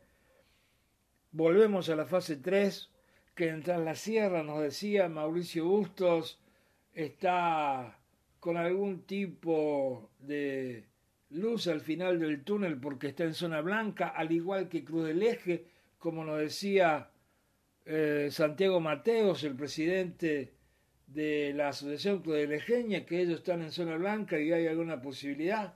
volvemos 1.31 1.87
a 1.89 1.95
la 1.95 2.05
fase 2.05 2.35
3, 2.35 2.89
que 3.33 3.47
en 3.47 3.63
la 3.65 3.95
Sierra 3.95 4.43
nos 4.43 4.61
decía 4.61 5.07
Mauricio 5.07 5.65
Bustos, 5.65 6.39
está 6.93 7.97
con 8.41 8.57
algún 8.57 9.03
tipo 9.03 10.09
de 10.19 10.83
luz 11.29 11.67
al 11.67 11.79
final 11.79 12.19
del 12.19 12.43
túnel 12.43 12.77
porque 12.77 13.07
está 13.07 13.23
en 13.23 13.33
zona 13.33 13.61
blanca, 13.61 14.09
al 14.09 14.33
igual 14.33 14.67
que 14.67 14.83
Cruz 14.83 15.05
del 15.05 15.23
Eje, 15.23 15.65
como 15.97 16.25
nos 16.25 16.39
decía 16.39 17.09
eh, 17.85 18.27
Santiago 18.29 18.81
Mateos, 18.81 19.45
el 19.45 19.55
presidente 19.55 20.51
de 21.13 21.53
la 21.53 21.69
Asociación 21.69 22.19
Cruz 22.21 22.35
del 22.35 22.53
Ejeña, 22.53 23.05
que 23.05 23.21
ellos 23.21 23.39
están 23.39 23.61
en 23.61 23.71
zona 23.71 23.97
blanca 23.97 24.39
y 24.39 24.51
hay 24.51 24.67
alguna 24.67 25.01
posibilidad. 25.01 25.73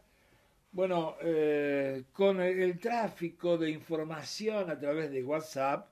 Bueno, 0.71 1.15
eh, 1.21 2.03
con 2.13 2.41
el, 2.41 2.79
tráfico 2.79 3.57
de 3.57 3.71
información 3.71 4.69
a 4.69 4.79
través 4.79 5.11
de 5.11 5.23
WhatsApp, 5.23 5.89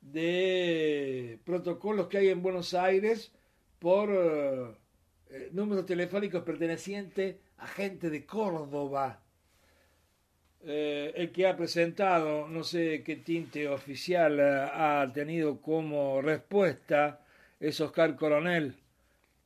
de 0.00 1.38
protocolos 1.44 2.08
que 2.08 2.18
hay 2.18 2.28
en 2.28 2.42
Buenos 2.42 2.74
Aires 2.74 3.32
por 3.78 4.10
eh, 4.10 5.48
números 5.52 5.86
telefónicos 5.86 6.42
pertenecientes 6.42 7.36
agente 7.58 8.10
de 8.10 8.26
Córdoba, 8.26 9.22
eh, 10.64 11.12
el 11.16 11.32
que 11.32 11.46
ha 11.48 11.56
presentado, 11.56 12.46
no 12.46 12.62
sé 12.62 13.02
qué 13.04 13.16
tinte 13.16 13.68
oficial 13.68 14.38
eh, 14.38 14.44
ha 14.44 15.10
tenido 15.12 15.60
como 15.60 16.22
respuesta, 16.22 17.21
es 17.62 17.80
Oscar 17.80 18.16
Coronel, 18.16 18.74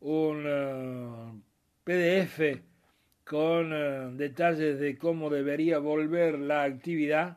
un 0.01 0.45
eh, 0.47 1.43
PDF 1.85 2.63
con 3.25 3.71
eh, 3.75 4.11
detalles 4.15 4.81
de 4.81 4.97
cómo 4.97 5.29
debería 5.29 5.81
volver 5.81 6.39
la 6.39 6.63
actividad 6.63 7.37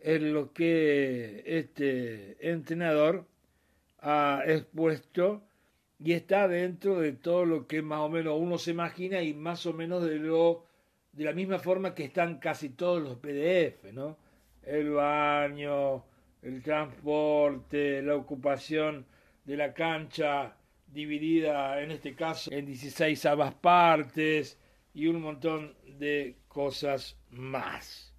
es 0.00 0.20
lo 0.20 0.52
que 0.52 1.44
este 1.46 2.50
entrenador 2.50 3.24
ha 4.00 4.42
expuesto 4.44 5.42
y 6.00 6.12
está 6.14 6.48
dentro 6.48 6.98
de 6.98 7.12
todo 7.12 7.44
lo 7.44 7.68
que 7.68 7.80
más 7.80 8.00
o 8.00 8.08
menos 8.08 8.36
uno 8.36 8.58
se 8.58 8.72
imagina 8.72 9.22
y 9.22 9.32
más 9.32 9.64
o 9.64 9.72
menos 9.72 10.04
de 10.04 10.16
lo 10.16 10.64
de 11.12 11.24
la 11.24 11.32
misma 11.34 11.60
forma 11.60 11.94
que 11.94 12.04
están 12.04 12.38
casi 12.40 12.70
todos 12.70 13.00
los 13.00 13.16
PDF, 13.18 13.92
¿no? 13.92 14.18
El 14.64 14.90
baño, 14.90 16.04
el 16.42 16.62
transporte, 16.62 18.02
la 18.02 18.16
ocupación 18.16 19.06
de 19.46 19.56
la 19.56 19.72
cancha 19.72 20.56
dividida 20.86 21.80
en 21.80 21.92
este 21.92 22.14
caso 22.14 22.52
en 22.52 22.66
16 22.66 23.24
abas 23.26 23.54
partes 23.54 24.58
y 24.92 25.06
un 25.06 25.20
montón 25.20 25.74
de 25.98 26.36
cosas 26.48 27.16
más. 27.30 28.12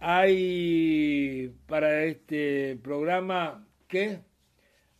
Hay 0.00 1.52
para 1.66 2.04
este 2.04 2.76
programa 2.82 3.66
que 3.86 4.20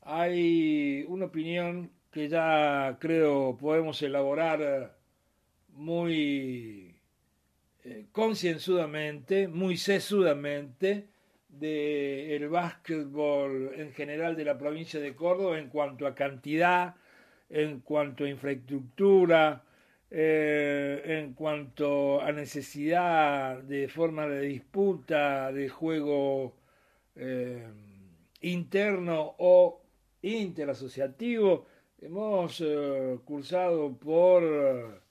hay 0.02 1.04
una 1.08 1.26
opinión 1.26 1.92
que 2.10 2.28
ya 2.28 2.96
creo 3.00 3.56
podemos 3.56 4.02
elaborar 4.02 4.98
muy 5.68 6.96
eh, 7.84 8.06
concienzudamente, 8.12 9.46
muy 9.46 9.76
sesudamente, 9.76 11.08
del 11.48 12.42
el 12.42 12.48
básquetbol 12.48 13.72
en 13.74 13.92
general 13.92 14.36
de 14.36 14.44
la 14.44 14.58
provincia 14.58 15.00
de 15.00 15.14
Córdoba 15.14 15.58
en 15.58 15.68
cuanto 15.68 16.06
a 16.06 16.14
cantidad, 16.14 16.94
en 17.48 17.80
cuanto 17.80 18.24
a 18.24 18.28
infraestructura, 18.28 19.64
eh, 20.10 21.02
en 21.04 21.34
cuanto 21.34 22.20
a 22.20 22.32
necesidad 22.32 23.62
de 23.62 23.88
forma 23.88 24.26
de 24.26 24.40
disputa, 24.42 25.52
de 25.52 25.68
juego 25.68 26.54
eh, 27.16 27.66
interno 28.42 29.34
o 29.38 29.82
interasociativo. 30.22 31.66
Hemos 32.00 32.60
eh, 32.60 33.18
cursado 33.24 33.96
por 33.96 35.02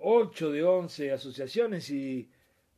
8 0.00 0.50
de 0.52 0.62
11 0.62 1.12
asociaciones 1.12 1.90
y 1.90 2.28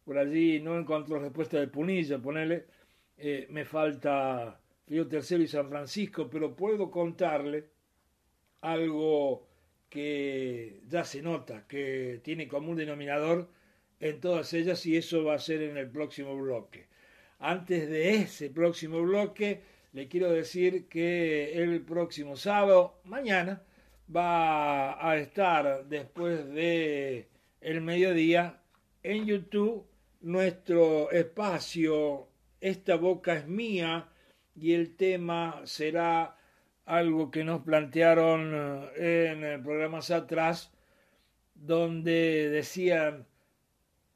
por 0.07 0.19
allí 0.19 0.61
no 0.61 0.79
encontró 0.79 1.19
respuesta 1.19 1.59
de 1.59 1.67
Punilla, 1.67 2.19
ponele, 2.19 2.67
me 3.49 3.65
falta 3.65 4.61
Río 4.87 5.09
Tercero 5.09 5.43
y 5.43 5.49
San 5.49 5.69
Francisco, 5.69 6.31
pero 6.31 6.55
puedo 6.55 6.93
contarle 6.93 7.65
algo 8.61 9.49
que 9.91 10.81
ya 10.89 11.03
se 11.03 11.23
nota, 11.23 11.67
que 11.67 12.21
tiene 12.23 12.47
común 12.47 12.77
denominador 12.77 13.49
en 13.99 14.21
todas 14.21 14.53
ellas 14.53 14.87
y 14.87 14.97
eso 14.97 15.25
va 15.25 15.35
a 15.35 15.41
ser 15.41 15.63
en 15.63 15.77
el 15.77 15.91
próximo 15.91 16.37
bloque. 16.37 16.87
Antes 17.41 17.89
de 17.89 18.15
ese 18.15 18.51
próximo 18.51 19.03
bloque, 19.03 19.63
le 19.93 20.07
quiero 20.07 20.31
decir 20.31 20.87
que 20.87 21.53
el 21.55 21.81
próximo 21.83 22.37
sábado, 22.37 23.01
mañana, 23.05 23.61
va 24.15 25.11
a 25.11 25.17
estar 25.17 25.87
después 25.87 26.47
de 26.53 27.27
el 27.61 27.81
mediodía 27.81 28.61
en 29.03 29.27
YouTube 29.27 29.85
nuestro 30.27 31.09
espacio 31.13 32.27
Esta 32.61 32.97
boca 32.97 33.35
es 33.35 33.47
mía 33.47 34.09
y 34.57 34.73
el 34.73 34.97
tema 34.97 35.63
será 35.65 36.37
algo 36.85 37.31
que 37.31 37.45
nos 37.45 37.63
plantearon 37.63 38.91
eh, 38.97 39.55
en 39.55 39.63
programas 39.63 40.11
atrás, 40.11 40.73
donde 41.55 42.49
decían, 42.49 43.27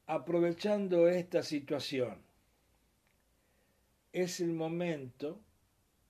aprovechando 0.05 1.07
esta 1.07 1.43
situación, 1.43 2.17
es 4.11 4.41
el 4.41 4.51
momento 4.51 5.39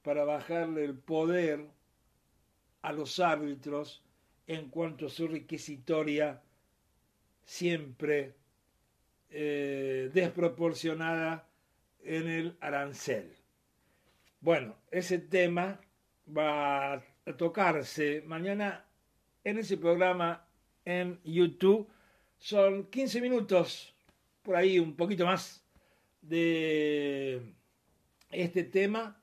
para 0.01 0.23
bajarle 0.23 0.85
el 0.85 0.97
poder 0.97 1.67
a 2.81 2.91
los 2.91 3.19
árbitros 3.19 4.03
en 4.47 4.69
cuanto 4.69 5.07
a 5.07 5.09
su 5.09 5.27
requisitoria 5.27 6.41
siempre 7.43 8.40
eh, 9.31 10.09
desproporcionada 10.13 11.47
en 12.03 12.27
el 12.27 12.57
arancel. 12.59 13.31
Bueno, 14.41 14.75
ese 14.89 15.19
tema 15.19 15.79
va 16.27 16.93
a 16.93 17.03
tocarse 17.37 18.23
mañana 18.25 18.85
en 19.43 19.57
ese 19.59 19.77
programa 19.77 20.45
en 20.85 21.19
YouTube. 21.23 21.87
Son 22.39 22.85
15 22.85 23.21
minutos, 23.21 23.93
por 24.41 24.55
ahí 24.55 24.79
un 24.79 24.95
poquito 24.95 25.25
más, 25.25 25.63
de 26.21 27.41
este 28.31 28.63
tema, 28.63 29.19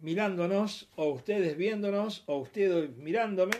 mirándonos, 0.00 0.88
o 0.96 1.10
ustedes 1.10 1.56
viéndonos, 1.56 2.22
o 2.26 2.38
ustedes 2.38 2.96
mirándome, 2.96 3.56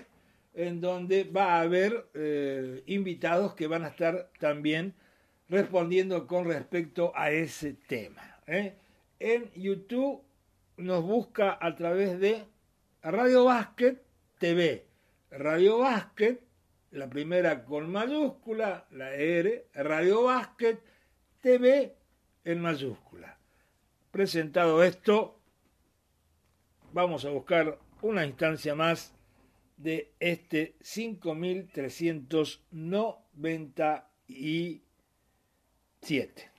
en 0.54 0.80
donde 0.80 1.24
va 1.24 1.56
a 1.56 1.60
haber 1.62 2.06
eh, 2.14 2.82
invitados 2.86 3.54
que 3.54 3.66
van 3.66 3.84
a 3.84 3.88
estar 3.88 4.30
también 4.38 4.94
respondiendo 5.50 6.26
con 6.26 6.46
respecto 6.46 7.12
a 7.14 7.30
ese 7.30 7.74
tema. 7.74 8.38
¿eh? 8.46 8.76
En 9.18 9.50
YouTube 9.54 10.22
nos 10.76 11.04
busca 11.04 11.58
a 11.60 11.74
través 11.74 12.18
de 12.20 12.44
Radio 13.02 13.44
Basket 13.44 14.00
TV. 14.38 14.86
Radio 15.30 15.78
Basket, 15.78 16.40
la 16.92 17.08
primera 17.10 17.64
con 17.64 17.90
mayúscula, 17.90 18.86
la 18.90 19.14
R, 19.14 19.66
Radio 19.74 20.24
Basket 20.24 20.78
TV 21.40 21.94
en 22.44 22.60
mayúscula. 22.60 23.38
Presentado 24.10 24.82
esto, 24.82 25.38
vamos 26.92 27.24
a 27.24 27.30
buscar 27.30 27.78
una 28.02 28.26
instancia 28.26 28.74
más 28.74 29.14
de 29.76 30.12
este 30.18 30.76
5397. 36.02 36.50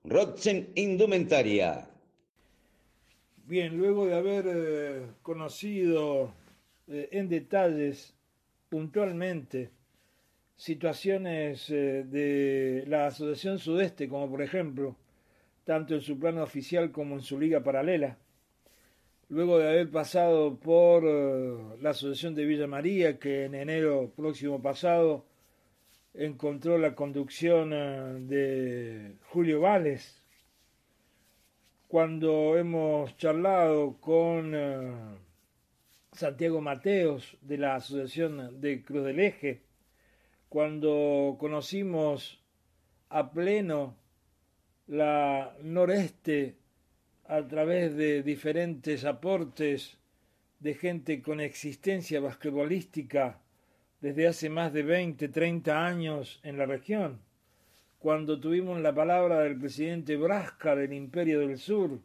Rodsen 0.04 0.68
Indumentaria. 0.74 1.87
Bien, 3.48 3.78
luego 3.78 4.04
de 4.04 4.14
haber 4.14 4.44
eh, 4.46 5.06
conocido 5.22 6.34
eh, 6.86 7.08
en 7.12 7.30
detalles, 7.30 8.14
puntualmente, 8.68 9.70
situaciones 10.54 11.70
eh, 11.70 12.04
de 12.04 12.84
la 12.88 13.06
Asociación 13.06 13.58
Sudeste, 13.58 14.06
como 14.06 14.28
por 14.28 14.42
ejemplo, 14.42 14.96
tanto 15.64 15.94
en 15.94 16.02
su 16.02 16.18
plano 16.18 16.42
oficial 16.42 16.92
como 16.92 17.14
en 17.14 17.22
su 17.22 17.40
liga 17.40 17.62
paralela. 17.62 18.18
Luego 19.30 19.58
de 19.58 19.68
haber 19.70 19.90
pasado 19.90 20.56
por 20.56 21.02
la 21.80 21.90
Asociación 21.90 22.34
de 22.34 22.44
Villa 22.44 22.66
María, 22.66 23.18
que 23.18 23.46
en 23.46 23.54
enero 23.54 24.12
próximo 24.14 24.60
pasado 24.60 25.24
encontró 26.12 26.76
la 26.76 26.94
conducción 26.94 27.70
de 28.28 29.14
Julio 29.30 29.62
Vales, 29.62 30.17
cuando 31.88 32.58
hemos 32.58 33.16
charlado 33.16 33.96
con 33.98 34.54
Santiago 36.12 36.60
Mateos 36.60 37.38
de 37.40 37.56
la 37.56 37.76
Asociación 37.76 38.60
de 38.60 38.82
Cruz 38.82 39.06
del 39.06 39.20
Eje, 39.20 39.62
cuando 40.50 41.36
conocimos 41.40 42.40
a 43.08 43.30
pleno 43.30 43.96
la 44.86 45.56
noreste 45.62 46.56
a 47.24 47.46
través 47.46 47.96
de 47.96 48.22
diferentes 48.22 49.06
aportes 49.06 49.96
de 50.60 50.74
gente 50.74 51.22
con 51.22 51.40
existencia 51.40 52.20
basquetbolística 52.20 53.40
desde 54.00 54.26
hace 54.26 54.50
más 54.50 54.74
de 54.74 54.82
20, 54.82 55.28
30 55.28 55.86
años 55.86 56.38
en 56.42 56.58
la 56.58 56.66
región, 56.66 57.20
cuando 57.98 58.38
tuvimos 58.38 58.80
la 58.80 58.94
palabra 58.94 59.40
del 59.40 59.58
presidente 59.58 60.16
Brasca 60.16 60.76
del 60.76 60.92
Imperio 60.92 61.40
del 61.40 61.58
Sur, 61.58 62.00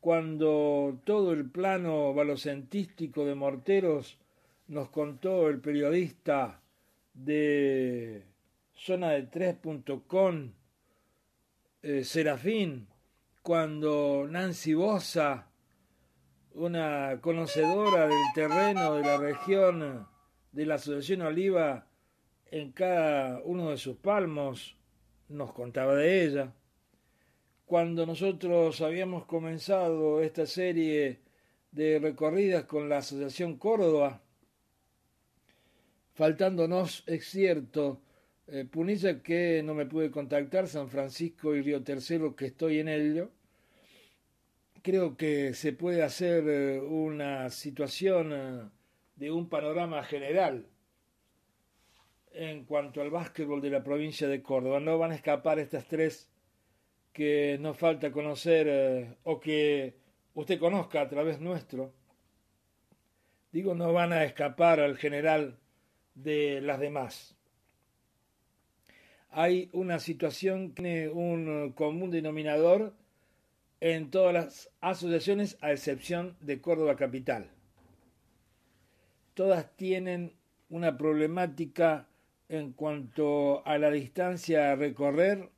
cuando 0.00 1.00
todo 1.04 1.32
el 1.32 1.50
plano 1.50 2.14
balocentístico 2.14 3.24
de 3.24 3.34
Morteros 3.34 4.18
nos 4.68 4.88
contó 4.90 5.48
el 5.48 5.60
periodista 5.60 6.60
de 7.12 8.24
zona 8.72 9.10
de 9.10 9.28
3.com, 9.28 10.52
eh, 11.82 12.04
Serafín, 12.04 12.86
cuando 13.42 14.26
Nancy 14.28 14.74
Bosa, 14.74 15.48
una 16.54 17.18
conocedora 17.20 18.06
del 18.06 18.24
terreno 18.34 18.94
de 18.94 19.02
la 19.02 19.16
región 19.18 20.06
de 20.52 20.66
la 20.66 20.76
Asociación 20.76 21.22
Oliva, 21.22 21.86
en 22.50 22.70
cada 22.72 23.40
uno 23.44 23.70
de 23.70 23.76
sus 23.76 23.96
palmos, 23.96 24.76
nos 25.28 25.52
contaba 25.52 25.94
de 25.94 26.24
ella. 26.24 26.52
Cuando 27.64 28.06
nosotros 28.06 28.80
habíamos 28.80 29.24
comenzado 29.26 30.22
esta 30.22 30.46
serie 30.46 31.20
de 31.72 31.98
recorridas 31.98 32.64
con 32.64 32.88
la 32.88 32.98
Asociación 32.98 33.56
Córdoba, 33.56 34.22
faltándonos, 36.14 37.02
es 37.06 37.26
cierto, 37.26 38.00
eh, 38.46 38.64
Punilla 38.64 39.22
que 39.22 39.62
no 39.64 39.74
me 39.74 39.86
pude 39.86 40.10
contactar, 40.10 40.68
San 40.68 40.88
Francisco 40.88 41.54
y 41.54 41.62
Río 41.62 41.82
Tercero 41.82 42.36
que 42.36 42.46
estoy 42.46 42.78
en 42.78 42.88
ello, 42.88 43.30
creo 44.82 45.16
que 45.16 45.52
se 45.52 45.72
puede 45.72 46.04
hacer 46.04 46.44
eh, 46.48 46.80
una 46.80 47.50
situación 47.50 48.32
eh, 48.32 48.70
de 49.16 49.32
un 49.32 49.48
panorama 49.48 50.04
general 50.04 50.66
en 52.36 52.64
cuanto 52.64 53.00
al 53.00 53.10
básquetbol 53.10 53.60
de 53.60 53.70
la 53.70 53.82
provincia 53.82 54.28
de 54.28 54.42
Córdoba. 54.42 54.78
No 54.78 54.98
van 54.98 55.12
a 55.12 55.14
escapar 55.14 55.58
estas 55.58 55.86
tres 55.86 56.30
que 57.12 57.56
nos 57.58 57.78
falta 57.78 58.12
conocer 58.12 58.66
eh, 58.68 59.16
o 59.24 59.40
que 59.40 59.96
usted 60.34 60.58
conozca 60.58 61.00
a 61.00 61.08
través 61.08 61.40
nuestro. 61.40 61.94
Digo, 63.52 63.74
no 63.74 63.92
van 63.92 64.12
a 64.12 64.24
escapar 64.24 64.80
al 64.80 64.98
general 64.98 65.58
de 66.14 66.60
las 66.60 66.78
demás. 66.78 67.36
Hay 69.30 69.70
una 69.72 69.98
situación 69.98 70.74
que 70.74 70.82
tiene 70.82 71.08
un 71.08 71.72
común 71.72 72.10
denominador 72.10 72.94
en 73.80 74.10
todas 74.10 74.34
las 74.34 74.70
asociaciones 74.80 75.58
a 75.60 75.72
excepción 75.72 76.36
de 76.40 76.60
Córdoba 76.60 76.96
Capital. 76.96 77.50
Todas 79.34 79.74
tienen 79.76 80.34
una 80.68 80.96
problemática 80.96 82.08
en 82.48 82.72
cuanto 82.72 83.66
a 83.66 83.78
la 83.78 83.90
distancia 83.90 84.72
a 84.72 84.76
recorrer 84.76 85.50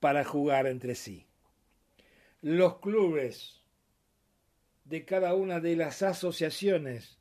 para 0.00 0.24
jugar 0.24 0.66
entre 0.66 0.94
sí. 0.94 1.26
Los 2.42 2.78
clubes 2.78 3.62
de 4.84 5.04
cada 5.04 5.34
una 5.34 5.60
de 5.60 5.76
las 5.76 6.02
asociaciones 6.02 7.18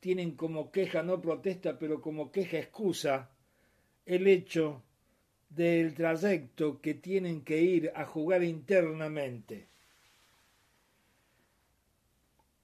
tienen 0.00 0.32
como 0.32 0.70
queja, 0.70 1.02
no 1.02 1.20
protesta, 1.20 1.78
pero 1.78 2.02
como 2.02 2.30
queja 2.32 2.58
excusa, 2.58 3.30
el 4.04 4.26
hecho 4.26 4.82
del 5.48 5.94
trayecto 5.94 6.80
que 6.80 6.94
tienen 6.94 7.42
que 7.42 7.62
ir 7.62 7.92
a 7.94 8.04
jugar 8.04 8.42
internamente. 8.42 9.68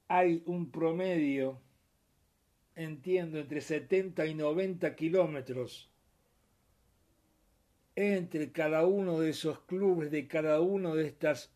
Hay 0.09 0.43
un 0.47 0.71
promedio 0.71 1.61
entiendo, 2.75 3.39
entre 3.39 3.61
70 3.61 4.27
y 4.27 4.35
90 4.35 4.95
kilómetros 4.97 5.91
entre 7.97 8.53
cada 8.53 8.87
uno 8.87 9.19
de 9.21 9.31
esos 9.31 9.61
clubes, 9.61 10.11
de 10.11 10.27
cada 10.27 10.61
una 10.61 10.95
de 10.95 11.07
estas 11.07 11.53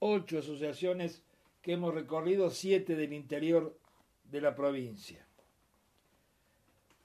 ocho 0.00 0.38
asociaciones 0.38 1.22
que 1.62 1.74
hemos 1.74 1.94
recorrido, 1.94 2.50
siete 2.50 2.96
del 2.96 3.12
interior 3.12 3.78
de 4.24 4.40
la 4.40 4.54
provincia. 4.54 5.24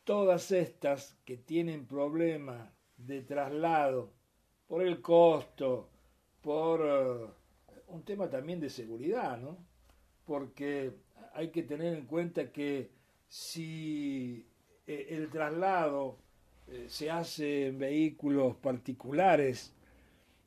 Todas 0.04 0.52
estas 0.52 1.18
que 1.26 1.38
tienen 1.38 1.86
problemas 1.86 2.70
de 2.98 3.22
traslado 3.22 4.12
por 4.68 4.82
el 4.82 5.02
costo, 5.02 5.90
por 6.42 6.82
uh, 6.82 7.94
un 7.94 8.04
tema 8.04 8.30
también 8.30 8.60
de 8.60 8.70
seguridad, 8.70 9.38
¿no? 9.38 9.58
Porque 10.26 10.92
hay 11.34 11.50
que 11.50 11.64
tener 11.64 11.96
en 11.96 12.06
cuenta 12.06 12.52
que 12.52 12.90
si 13.28 14.46
eh, 14.86 15.08
el 15.10 15.30
traslado 15.30 16.18
eh, 16.68 16.86
se 16.88 17.10
hace 17.10 17.68
en 17.68 17.80
vehículos 17.80 18.56
particulares 18.58 19.74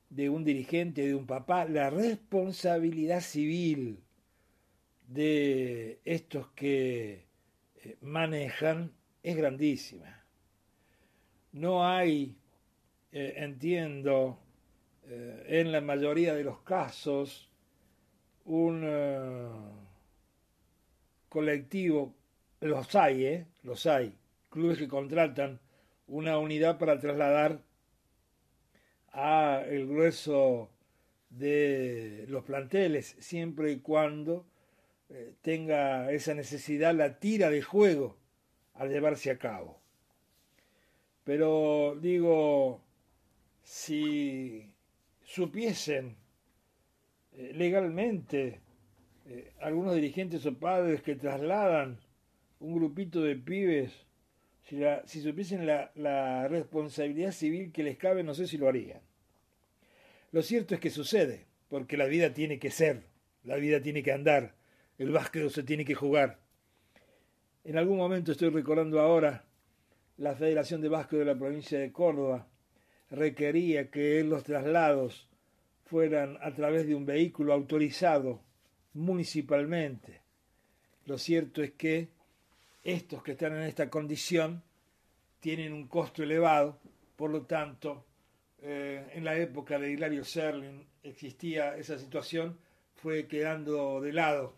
de 0.09 0.31
un 0.31 0.45
dirigente, 0.45 1.07
de 1.07 1.15
un 1.15 1.27
papá, 1.27 1.65
la 1.65 1.91
responsabilidad 1.91 3.21
civil 3.21 3.99
de 5.09 6.01
estos 6.05 6.49
que 6.53 7.27
eh, 7.83 7.97
manejan 8.01 8.93
es 9.23 9.37
grandísima. 9.37 10.25
No 11.53 11.85
hay, 11.85 12.37
entiendo, 13.11 14.39
en 15.09 15.73
la 15.73 15.81
mayoría 15.81 16.35
de 16.35 16.45
los 16.45 16.59
casos, 16.61 17.49
un 18.45 18.85
los 21.43 22.95
hay, 22.95 23.25
¿eh? 23.25 23.47
Los 23.63 23.87
hay. 23.87 24.17
Clubes 24.51 24.79
que 24.79 24.89
contratan 24.89 25.61
una 26.07 26.39
unidad 26.39 26.79
para 26.79 26.99
trasladar 26.99 27.61
a 29.13 29.65
el 29.69 29.87
grueso 29.87 30.71
de 31.31 32.25
los 32.29 32.45
planteles, 32.45 33.17
siempre 33.19 33.73
y 33.73 33.81
cuando 33.81 34.47
eh, 35.09 35.35
tenga 35.43 36.11
esa 36.13 36.35
necesidad 36.35 36.95
la 36.95 37.19
tira 37.19 37.51
de 37.51 37.63
juego 37.63 38.17
al 38.75 38.91
llevarse 38.91 39.31
a 39.31 39.39
cabo. 39.39 39.81
Pero 41.25 41.97
digo, 42.01 42.81
si 43.63 44.71
supiesen 45.25 46.17
eh, 47.33 47.53
legalmente 47.55 48.61
eh, 49.29 49.53
algunos 49.61 49.95
dirigentes 49.95 50.47
o 50.47 50.55
padres 50.59 51.03
que 51.03 51.17
trasladan 51.17 51.99
un 52.61 52.75
grupito 52.75 53.23
de 53.23 53.37
pibes, 53.37 53.93
si, 54.63 55.21
supiesen 55.21 55.67
la, 55.67 55.91
la 55.95 56.49
responsabilidad 56.49 57.33
civil 57.33 57.73
que 57.73 57.83
les 57.83 57.99
cabe, 57.99 58.23
no 58.23 58.35
sé 58.35 58.47
si 58.47 58.57
lo 58.57 58.69
harían. 58.69 59.01
Lo 60.33 60.43
cierto 60.43 60.75
es 60.75 60.81
que 60.81 60.91
sucede, 60.91 61.47
porque 61.69 61.97
la 61.97 62.07
vida 62.07 62.33
tiene 62.33 62.59
que 62.59 62.71
ser, 62.71 63.03
la 63.45 63.57
vida 63.57 63.81
tiene 63.81 64.03
que 64.03 64.13
andar, 64.13 64.55
el 64.99 65.11
básquet 65.11 65.49
se 65.51 65.63
tiene 65.63 65.85
que 65.85 65.95
jugar. 65.95 66.39
En 67.65 67.79
algún 67.79 67.99
momento 67.99 68.33
estoy 68.33 68.51
recordando 68.51 69.01
ahora, 69.01 69.45
la 70.19 70.35
Federación 70.35 70.81
de 70.81 70.89
Básquet 70.89 71.19
de 71.19 71.25
la 71.25 71.37
provincia 71.37 71.79
de 71.79 71.93
Córdoba 71.93 72.47
requería 73.11 73.91
que 73.91 74.23
los 74.25 74.45
traslados 74.45 75.29
fueran 75.85 76.39
a 76.41 76.55
través 76.55 76.87
de 76.87 76.95
un 76.95 77.07
vehículo 77.07 77.53
autorizado 77.53 78.46
municipalmente. 78.97 80.23
Lo 81.05 81.19
cierto 81.19 81.63
es 81.63 81.73
que 81.73 82.09
estos 82.83 83.23
que 83.23 83.33
están 83.33 83.57
en 83.57 83.63
esta 83.63 83.89
condición 83.91 84.63
tienen 85.41 85.73
un 85.73 85.87
costo 85.87 86.23
elevado, 86.23 86.81
por 87.15 87.31
lo 87.31 87.43
tanto, 87.43 88.05
eh, 88.63 89.11
en 89.13 89.25
la 89.25 89.37
época 89.37 89.79
de 89.79 89.93
Hilario 89.93 90.25
Serling 90.25 90.85
existía 91.03 91.77
esa 91.77 91.99
situación, 91.99 92.59
fue 92.97 93.27
quedando 93.27 94.01
de 94.01 94.13
lado 94.13 94.57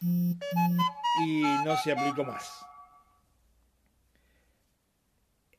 y 0.00 1.42
no 1.64 1.76
se 1.76 1.92
aplicó 1.92 2.24
más. 2.24 2.64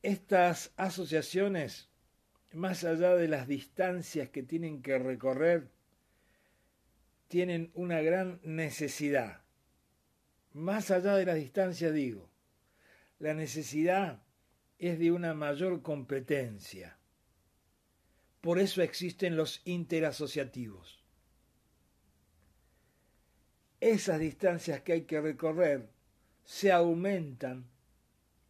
Estas 0.02 0.72
asociaciones, 0.76 1.88
más 2.52 2.84
allá 2.84 3.14
de 3.16 3.28
las 3.28 3.48
distancias 3.48 4.28
que 4.28 4.42
tienen 4.42 4.82
que 4.82 4.98
recorrer, 4.98 5.68
tienen 7.30 7.70
una 7.74 8.02
gran 8.02 8.40
necesidad 8.42 9.40
más 10.52 10.90
allá 10.90 11.14
de 11.14 11.26
la 11.26 11.34
distancia 11.34 11.92
digo, 11.92 12.28
la 13.18 13.34
necesidad 13.34 14.22
es 14.78 14.98
de 14.98 15.12
una 15.12 15.34
mayor 15.34 15.82
competencia. 15.82 16.96
Por 18.40 18.58
eso 18.58 18.82
existen 18.82 19.36
los 19.36 19.60
interasociativos. 19.64 21.04
Esas 23.80 24.18
distancias 24.18 24.80
que 24.80 24.92
hay 24.92 25.02
que 25.02 25.20
recorrer 25.20 25.88
se 26.44 26.72
aumentan 26.72 27.66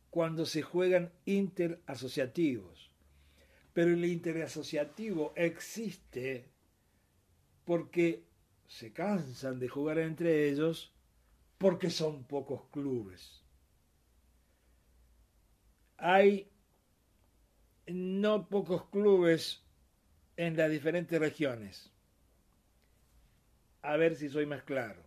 cuando 0.09 0.47
se 0.47 0.63
juegan 0.63 1.13
interasociativos. 1.25 2.91
Pero 3.73 3.93
el 3.93 4.05
interasociativo 4.05 5.33
existe 5.37 6.47
porque 7.65 8.25
se 8.71 8.93
cansan 8.93 9.59
de 9.59 9.69
jugar 9.69 9.99
entre 9.99 10.49
ellos 10.49 10.95
porque 11.59 11.91
son 11.91 12.23
pocos 12.25 12.63
clubes. 12.71 13.45
Hay 15.99 16.49
no 17.89 18.49
pocos 18.49 18.89
clubes 18.91 19.65
en 20.37 20.57
las 20.57 20.71
diferentes 20.71 21.19
regiones. 21.19 21.91
A 23.83 23.97
ver 23.97 24.15
si 24.15 24.29
soy 24.29 24.47
más 24.47 24.63
claro. 24.63 25.03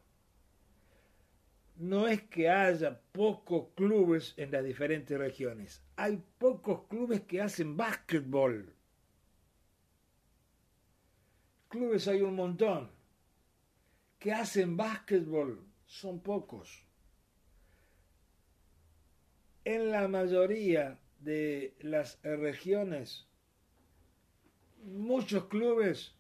no 1.78 2.08
es 2.08 2.22
que 2.24 2.50
haya 2.50 3.00
pocos 3.12 3.70
clubes 3.76 4.34
en 4.38 4.52
las 4.52 4.64
diferentes 4.64 5.18
regiones, 5.18 5.84
hay 5.96 6.22
pocos 6.38 6.88
clubes 6.88 7.22
que 7.22 7.42
hacen 7.42 7.78
básquetbol. 7.78 8.74
Clubes 11.70 12.08
hay 12.08 12.22
un 12.22 12.36
montón. 12.36 12.93
Que 14.24 14.32
hacen 14.32 14.78
básquetbol 14.78 15.68
son 15.86 16.22
pocos. 16.22 16.88
En 19.66 19.92
la 19.92 20.08
mayoría 20.08 21.00
de 21.20 21.76
las 21.82 22.20
regiones, 22.24 23.28
muchos 24.84 25.46
clubes, 25.46 26.16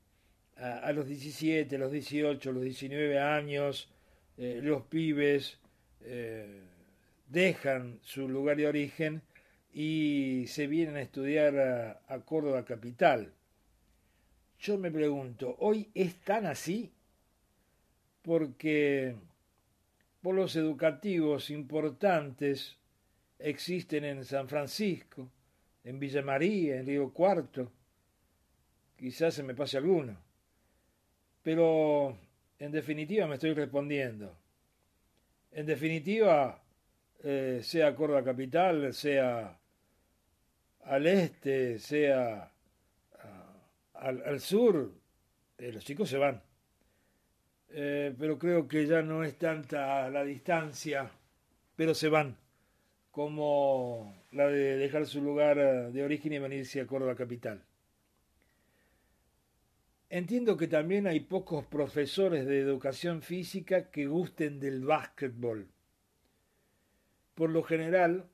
a, 0.58 0.92
los 0.92 1.08
17, 1.08 1.78
los 1.78 1.92
18, 1.92 2.52
los 2.52 2.64
19 2.64 3.20
años, 3.20 3.90
eh, 4.38 4.60
los 4.64 4.84
pibes 4.84 5.58
eh, 6.02 6.62
dejan 7.28 8.00
su 8.04 8.28
lugar 8.28 8.58
de 8.58 8.68
origen 8.68 9.22
y 9.74 10.46
se 10.48 10.68
vienen 10.68 10.96
a 10.96 11.02
estudiar 11.02 12.02
a 12.08 12.20
Córdoba 12.22 12.66
capital. 12.66 13.34
Yo 14.60 14.78
me 14.78 14.92
pregunto, 14.92 15.56
¿hoy 15.60 15.90
es 15.94 16.16
tan 16.16 16.46
así? 16.46 16.92
Porque 18.22 19.16
polos 20.22 20.56
educativos 20.58 21.50
importantes 21.50 22.76
existen 23.40 24.04
en 24.04 24.26
San 24.26 24.50
Francisco, 24.50 25.30
en 25.84 26.00
Villa 26.00 26.22
María, 26.22 26.78
en 26.78 26.86
Río 26.86 27.12
Cuarto. 27.12 27.72
Quizás 28.98 29.34
se 29.34 29.44
me 29.44 29.56
pase 29.56 29.78
alguno. 29.78 30.18
Pero 31.42 32.18
en 32.60 32.72
definitiva 32.72 33.28
me 33.28 33.36
estoy 33.36 33.54
respondiendo. 33.54 34.36
En 35.52 35.66
definitiva, 35.66 36.62
eh, 37.24 37.62
sea 37.64 37.96
Córdoba 37.96 38.24
Capital, 38.24 38.94
sea 38.94 39.58
al 40.84 41.08
este, 41.08 41.80
sea 41.80 42.52
al, 44.00 44.40
sur, 44.40 44.92
eh, 45.58 45.72
los 45.72 45.84
chicos 45.84 46.10
se 46.10 46.18
van. 46.18 46.42
Eh, 47.72 48.16
pero 48.18 48.40
creo 48.40 48.68
que 48.68 48.88
ya 48.88 49.02
no 49.02 49.24
es 49.24 49.38
tanta 49.38 50.10
la 50.10 50.24
distancia, 50.24 51.10
pero 51.76 51.94
se 51.94 52.10
van 52.10 52.36
como 53.12 54.16
la 54.32 54.48
de 54.48 54.78
dejar 54.78 55.06
su 55.06 55.22
lugar 55.22 55.58
eh, 55.58 55.92
de 55.92 56.04
origen 56.04 56.34
y 56.34 56.40
venirse 56.40 56.82
a 56.82 56.88
Córdoba 56.88 57.16
capital. 57.16 57.64
Entiendo 60.10 60.58
que 60.58 60.68
también 60.68 61.06
hay 61.06 61.20
pocos 61.20 61.66
profesores 61.66 62.46
de 62.46 62.60
educación 62.60 63.22
física 63.22 63.92
que 63.92 64.08
gusten 64.08 64.60
del 64.60 64.84
básquetbol. 64.84 65.68
Por 67.36 67.52
lo 67.52 67.62
general, 67.64 68.28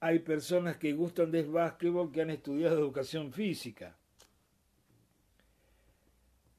hay 0.00 0.18
personas 0.18 0.76
que 0.76 0.92
gustan 0.92 1.30
del 1.30 1.50
básquetbol 1.50 2.12
que 2.12 2.20
han 2.20 2.30
estudiado 2.30 2.78
educación 2.78 3.32
física. 3.32 3.96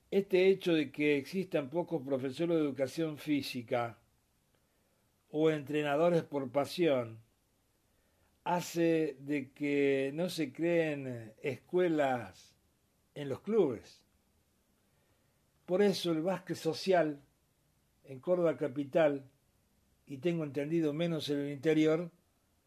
Este 0.10 0.47
hecho 0.47 0.73
de 0.73 0.91
que 0.91 1.17
existan 1.17 1.69
pocos 1.69 2.02
profesores 2.02 2.58
de 2.58 2.63
educación 2.63 3.17
física 3.17 4.00
o 5.32 5.50
entrenadores 5.50 6.24
por 6.24 6.50
pasión 6.52 7.20
hace 8.44 9.18
de 9.20 9.52
que 9.52 10.12
no 10.13 10.30
se 10.30 10.54
creen 10.54 11.34
escuelas 11.42 12.56
en 13.13 13.30
los 13.30 13.42
clubes. 13.42 14.02
Por 15.66 15.82
eso 15.82 16.12
el 16.12 16.22
básquet 16.22 16.56
social 16.56 17.22
en 18.06 18.20
Córdoba 18.22 18.56
capital, 18.56 19.30
y 20.06 20.18
tengo 20.20 20.46
entendido 20.46 20.94
menos 20.94 21.30
en 21.30 21.40
el 21.40 21.52
interior, 21.52 22.10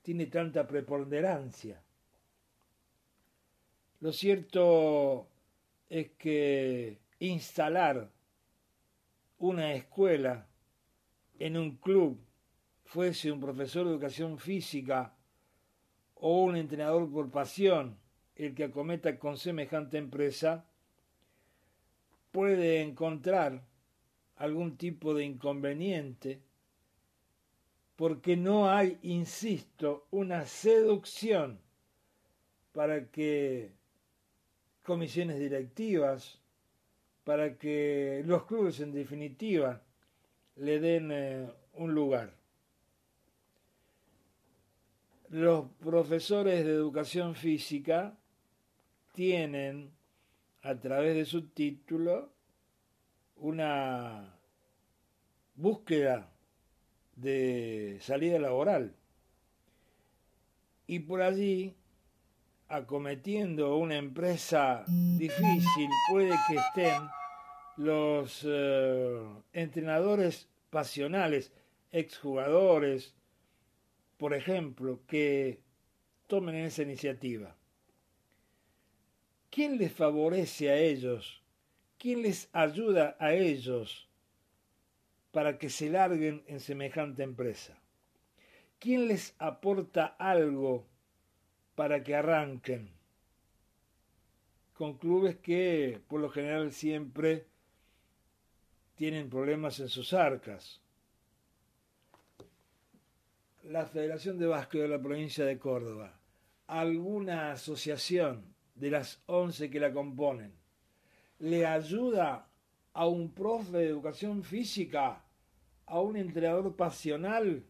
tiene 0.03 0.27
tanta 0.27 0.67
preponderancia. 0.67 1.83
Lo 4.01 4.13
cierto 4.13 5.29
es 5.89 6.11
que 6.19 6.99
instalar 7.21 8.11
una 9.39 9.73
escuela 9.73 10.47
en 11.39 11.57
un 11.57 11.77
club 11.77 12.19
fuese 12.91 13.31
un 13.31 13.39
profesor 13.39 13.87
de 13.87 13.93
educación 13.93 14.37
física 14.37 15.15
o 16.17 16.43
un 16.43 16.57
entrenador 16.57 17.09
por 17.09 17.31
pasión 17.31 17.97
el 18.35 18.53
que 18.53 18.65
acometa 18.65 19.17
con 19.17 19.37
semejante 19.37 19.97
empresa, 19.97 20.67
puede 22.33 22.83
encontrar 22.83 23.63
algún 24.35 24.77
tipo 24.77 25.15
de 25.15 25.25
inconveniente 25.25 26.41
porque 27.95 28.37
no 28.37 28.69
hay, 28.69 28.99
insisto, 29.03 30.09
una 30.11 30.45
seducción 30.45 31.61
para 32.73 33.09
que 33.09 33.71
comisiones 34.83 35.39
directivas, 35.39 36.41
para 37.23 37.57
que 37.57 38.23
los 38.27 38.47
clubes 38.47 38.81
en 38.81 38.91
definitiva 38.91 39.81
le 40.57 40.81
den 40.81 41.11
eh, 41.13 41.49
un 41.75 41.95
lugar 41.95 42.40
los 45.31 45.67
profesores 45.79 46.65
de 46.65 46.73
educación 46.73 47.37
física 47.37 48.19
tienen 49.13 49.93
a 50.63 50.75
través 50.75 51.15
de 51.15 51.25
su 51.25 51.49
título 51.49 52.33
una 53.37 54.37
búsqueda 55.55 56.33
de 57.15 57.99
salida 58.01 58.39
laboral. 58.39 58.95
Y 60.87 60.99
por 61.01 61.23
allí 61.23 61.77
acometiendo 62.69 63.77
una 63.77 63.97
empresa 63.97 64.85
difícil 64.89 65.89
puede 66.11 66.35
que 66.49 66.57
estén 66.57 67.03
los 67.77 68.45
eh, 68.49 69.23
entrenadores 69.53 70.49
pasionales, 70.71 71.53
exjugadores, 71.93 73.15
por 74.21 74.35
ejemplo, 74.35 75.01
que 75.09 75.61
tomen 76.29 76.55
esa 76.55 76.83
iniciativa. 76.83 77.57
¿Quién 79.51 79.79
les 79.79 79.93
favorece 79.93 80.71
a 80.71 80.77
ellos? 80.77 81.43
¿Quién 81.99 82.23
les 82.23 82.49
ayuda 82.53 83.17
a 83.19 83.33
ellos 83.33 84.09
para 85.33 85.59
que 85.59 85.71
se 85.71 85.91
larguen 85.91 86.45
en 86.47 86.61
semejante 86.61 87.25
empresa? 87.25 87.77
¿Quién 88.79 89.09
les 89.09 89.35
aporta 89.39 90.07
algo 90.07 90.87
para 91.75 92.05
que 92.05 92.15
arranquen? 92.15 93.01
con 94.81 94.97
clubes 94.97 95.37
que 95.37 96.01
por 96.09 96.23
lo 96.23 96.31
general 96.31 96.73
siempre 96.73 97.45
tienen 98.95 99.29
problemas 99.29 99.79
en 99.79 99.91
sus 99.91 100.15
arcas. 100.15 100.80
La 103.71 103.87
Federación 103.87 104.37
de 104.37 104.49
Básquet 104.49 104.83
de 104.83 104.89
la 104.89 105.01
provincia 105.01 105.45
de 105.45 105.57
Córdoba, 105.57 106.19
alguna 106.67 107.53
asociación 107.53 108.53
de 108.75 108.91
las 108.91 109.23
11 109.27 109.71
que 109.71 109.79
la 109.79 109.93
componen, 109.93 110.53
le 111.39 111.65
ayuda 111.65 112.49
a 112.93 113.07
un 113.07 113.33
profe 113.33 113.77
de 113.79 113.87
educación 113.87 114.43
física, 114.43 115.25
a 115.87 116.01
un 116.01 116.17
entrenador 116.17 116.75
pasional, 116.75 117.65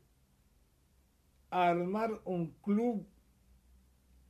a 1.50 1.68
armar 1.68 2.22
un 2.24 2.52
club, 2.62 3.06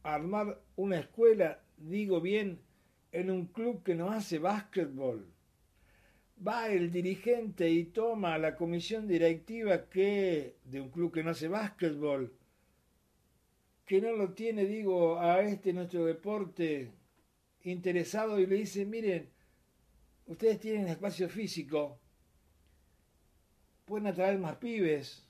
a 0.03 0.15
armar 0.15 0.61
una 0.75 0.99
escuela, 0.99 1.63
digo 1.77 2.21
bien, 2.21 2.61
en 3.13 3.31
un 3.31 3.47
club 3.47 3.85
que 3.85 3.95
no 3.95 4.11
hace 4.11 4.41
básquetbol. 4.41 5.25
Va 6.47 6.69
el 6.69 6.91
dirigente 6.91 7.69
y 7.69 7.85
toma 7.85 8.39
la 8.39 8.57
comisión 8.57 9.07
directiva 9.07 9.89
que 9.89 10.57
de 10.65 10.81
un 10.81 10.89
club 10.91 11.13
que 11.13 11.23
no 11.23 11.31
hace 11.31 11.49
básquetbol, 11.49 12.33
que 13.85 14.01
no 14.01 14.13
lo 14.13 14.33
tiene, 14.33 14.65
digo, 14.65 15.21
a 15.21 15.43
este 15.43 15.73
nuestro 15.73 16.07
deporte 16.07 16.93
interesado 17.65 18.41
y 18.41 18.47
le 18.47 18.57
dice, 18.57 18.87
miren, 18.87 19.29
ustedes 20.27 20.61
tienen 20.61 20.89
espacio 20.89 21.29
físico, 21.29 21.99
pueden 23.85 24.07
atraer 24.07 24.39
más 24.39 24.57
pibes, 24.57 25.27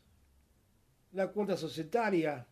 la 1.12 1.28
cuota 1.28 1.56
societaria, 1.56 2.46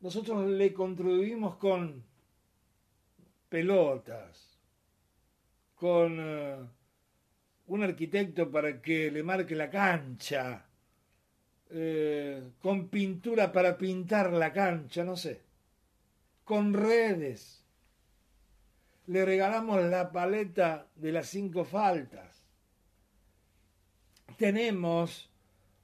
nosotros 0.00 0.46
le 0.48 0.72
contribuimos 0.72 1.56
con 1.56 2.04
pelotas, 3.48 4.58
con 5.74 6.16
eh, 6.18 6.56
un 7.68 7.82
arquitecto 7.82 8.50
para 8.50 8.80
que 8.80 9.10
le 9.10 9.22
marque 9.22 9.54
la 9.54 9.70
cancha, 9.70 10.66
eh, 11.70 12.42
con 12.62 12.88
pintura 12.88 13.52
para 13.52 13.76
pintar 13.76 14.32
la 14.32 14.52
cancha, 14.52 15.04
no 15.04 15.16
sé, 15.16 15.40
con 16.44 16.72
redes. 16.74 17.64
Le 19.06 19.24
regalamos 19.24 19.82
la 19.84 20.10
paleta 20.12 20.86
de 20.96 21.12
las 21.12 21.28
cinco 21.28 21.64
faltas. 21.64 22.42
Tenemos 24.36 25.30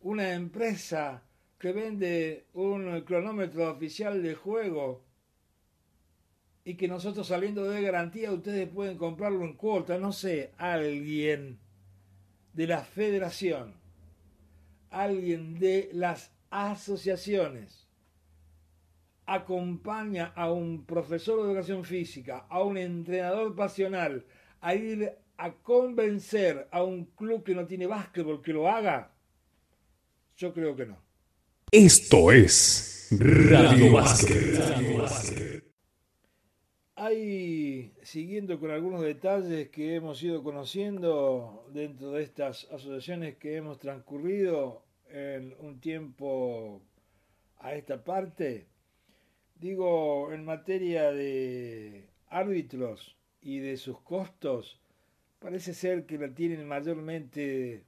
una 0.01 0.35
empresa 0.35 1.23
que 1.59 1.73
vende 1.73 2.47
un 2.55 3.01
cronómetro 3.03 3.71
oficial 3.71 4.23
de 4.23 4.35
juego 4.35 5.05
y 6.65 6.75
que 6.75 6.89
nosotros 6.89 7.29
saliendo 7.29 7.65
de 7.65 7.83
garantía 7.83 8.33
ustedes 8.33 8.69
pueden 8.69 8.99
comprarlo 8.99 9.45
en 9.45 9.55
cuota, 9.55 9.99
no 9.99 10.13
sé, 10.13 10.53
alguien 10.59 11.59
de 12.53 12.67
la 12.67 12.85
federación 12.85 13.75
alguien 14.91 15.59
de 15.59 15.89
las 15.93 16.31
asociaciones 16.51 17.89
acompaña 19.27 20.33
a 20.37 20.53
un 20.53 20.85
profesor 20.85 21.43
de 21.43 21.49
educación 21.49 21.85
física, 21.85 22.47
a 22.49 22.63
un 22.63 22.77
entrenador 22.77 23.55
pasional, 23.57 24.27
a 24.61 24.75
ir 24.75 25.13
a 25.39 25.53
convencer 25.53 26.69
a 26.71 26.83
un 26.83 27.07
club 27.07 27.43
que 27.43 27.55
no 27.55 27.67
tiene 27.67 27.87
básquetbol 27.87 28.43
que 28.43 28.53
lo 28.53 28.69
haga, 28.69 29.11
yo 30.37 30.53
creo 30.53 30.77
que 30.77 30.87
no. 30.87 30.99
Esto 31.71 32.31
es 32.31 33.09
Radio 33.11 33.93
Básquet. 33.93 35.72
Hay, 37.13 37.93
siguiendo 38.05 38.59
con 38.59 38.71
algunos 38.71 39.03
detalles 39.03 39.69
que 39.69 39.97
hemos 39.97 40.23
ido 40.23 40.43
conociendo 40.43 41.69
dentro 41.71 42.13
de 42.13 42.23
estas 42.23 42.65
asociaciones 42.73 43.37
que 43.37 43.57
hemos 43.57 43.79
transcurrido 43.79 44.83
en 45.11 45.55
un 45.59 45.79
tiempo 45.79 46.81
a 47.59 47.75
esta 47.75 48.03
parte, 48.03 48.67
digo, 49.57 50.33
en 50.33 50.47
materia 50.47 51.13
de 51.13 52.09
árbitros 52.29 53.19
y 53.43 53.59
de 53.59 53.77
sus 53.77 54.01
costos, 54.01 54.81
parece 55.39 55.75
ser 55.75 56.07
que 56.07 56.17
la 56.17 56.33
tienen 56.33 56.67
mayormente 56.67 57.85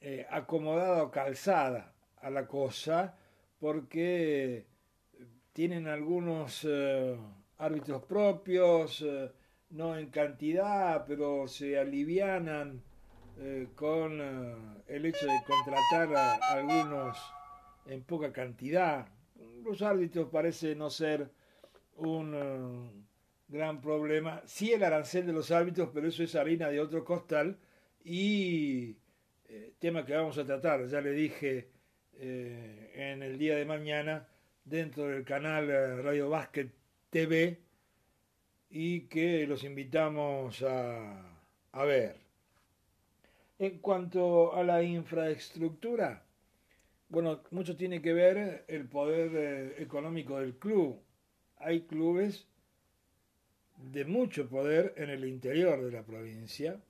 eh, 0.00 0.26
acomodada 0.28 1.04
o 1.04 1.12
calzada 1.12 1.94
a 2.16 2.30
la 2.30 2.48
cosa, 2.48 3.16
porque 3.60 4.66
tienen 5.52 5.86
algunos... 5.86 6.66
Eh, 6.68 7.16
árbitros 7.58 8.04
propios, 8.04 9.02
eh, 9.02 9.30
no 9.70 9.98
en 9.98 10.10
cantidad, 10.10 11.04
pero 11.06 11.48
se 11.48 11.78
alivianan 11.78 12.82
eh, 13.38 13.68
con 13.74 14.20
eh, 14.20 14.54
el 14.88 15.06
hecho 15.06 15.26
de 15.26 15.38
contratar 15.46 16.14
a, 16.14 16.34
algunos 16.52 17.18
en 17.86 18.02
poca 18.02 18.32
cantidad. 18.32 19.06
Los 19.64 19.82
árbitros 19.82 20.28
parece 20.30 20.74
no 20.74 20.90
ser 20.90 21.30
un 21.96 23.06
gran 23.48 23.80
problema. 23.80 24.42
Sí 24.44 24.72
el 24.72 24.82
arancel 24.82 25.26
de 25.26 25.32
los 25.32 25.50
árbitros, 25.50 25.90
pero 25.92 26.08
eso 26.08 26.22
es 26.22 26.34
harina 26.34 26.68
de 26.68 26.80
otro 26.80 27.04
costal 27.04 27.58
y 28.04 28.96
tema 29.78 30.04
que 30.04 30.14
vamos 30.14 30.38
a 30.38 30.44
tratar, 30.44 30.86
ya 30.86 31.00
le 31.00 31.12
dije 31.12 31.68
en 32.18 33.22
el 33.22 33.38
día 33.38 33.56
de 33.56 33.64
mañana 33.64 34.26
dentro 34.64 35.06
del 35.06 35.24
canal 35.24 35.68
Radio 36.02 36.30
Básquet 36.30 36.75
TV 37.10 37.58
y 38.70 39.02
que 39.02 39.46
los 39.46 39.64
invitamos 39.64 40.62
a, 40.62 41.38
a 41.72 41.84
ver. 41.84 42.16
En 43.58 43.78
cuanto 43.78 44.54
a 44.54 44.62
la 44.62 44.82
infraestructura, 44.82 46.26
bueno, 47.08 47.40
mucho 47.50 47.76
tiene 47.76 48.02
que 48.02 48.12
ver 48.12 48.64
el 48.68 48.88
poder 48.88 49.30
eh, 49.34 49.82
económico 49.82 50.40
del 50.40 50.56
club. 50.56 51.00
Hay 51.58 51.82
clubes 51.82 52.46
de 53.76 54.04
mucho 54.04 54.48
poder 54.48 54.94
en 54.96 55.10
el 55.10 55.24
interior 55.24 55.82
de 55.84 55.92
la 55.92 56.02
provincia. 56.02 56.80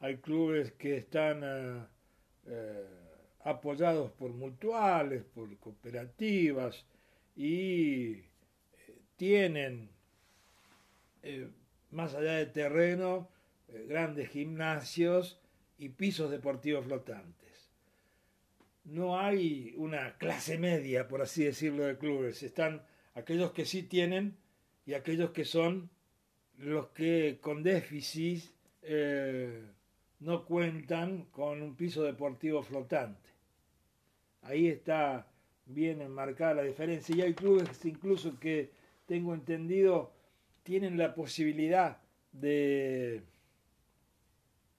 Hay 0.00 0.16
clubes 0.16 0.72
que 0.72 0.96
están 0.96 1.42
eh, 1.44 1.84
eh, 2.46 2.86
apoyados 3.44 4.10
por 4.12 4.30
mutuales, 4.32 5.22
por 5.22 5.56
cooperativas 5.58 6.84
y 7.36 8.16
tienen, 9.20 9.90
eh, 11.22 11.50
más 11.90 12.14
allá 12.14 12.36
de 12.36 12.46
terreno, 12.46 13.28
eh, 13.68 13.84
grandes 13.86 14.30
gimnasios 14.30 15.38
y 15.76 15.90
pisos 15.90 16.30
deportivos 16.30 16.86
flotantes. 16.86 17.70
No 18.84 19.20
hay 19.20 19.74
una 19.76 20.16
clase 20.16 20.56
media, 20.56 21.06
por 21.06 21.20
así 21.20 21.44
decirlo, 21.44 21.84
de 21.84 21.98
clubes. 21.98 22.42
Están 22.42 22.82
aquellos 23.12 23.52
que 23.52 23.66
sí 23.66 23.82
tienen 23.82 24.38
y 24.86 24.94
aquellos 24.94 25.32
que 25.32 25.44
son 25.44 25.90
los 26.56 26.88
que 26.88 27.40
con 27.42 27.62
déficit 27.62 28.44
eh, 28.80 29.62
no 30.20 30.46
cuentan 30.46 31.26
con 31.26 31.60
un 31.60 31.76
piso 31.76 32.04
deportivo 32.04 32.62
flotante. 32.62 33.28
Ahí 34.40 34.68
está 34.68 35.26
bien 35.66 36.00
enmarcada 36.00 36.54
la 36.54 36.62
diferencia. 36.62 37.14
Y 37.14 37.20
hay 37.20 37.34
clubes 37.34 37.84
incluso 37.84 38.40
que 38.40 38.79
tengo 39.10 39.34
entendido, 39.34 40.12
tienen 40.62 40.96
la 40.96 41.16
posibilidad 41.16 41.98
de 42.30 43.24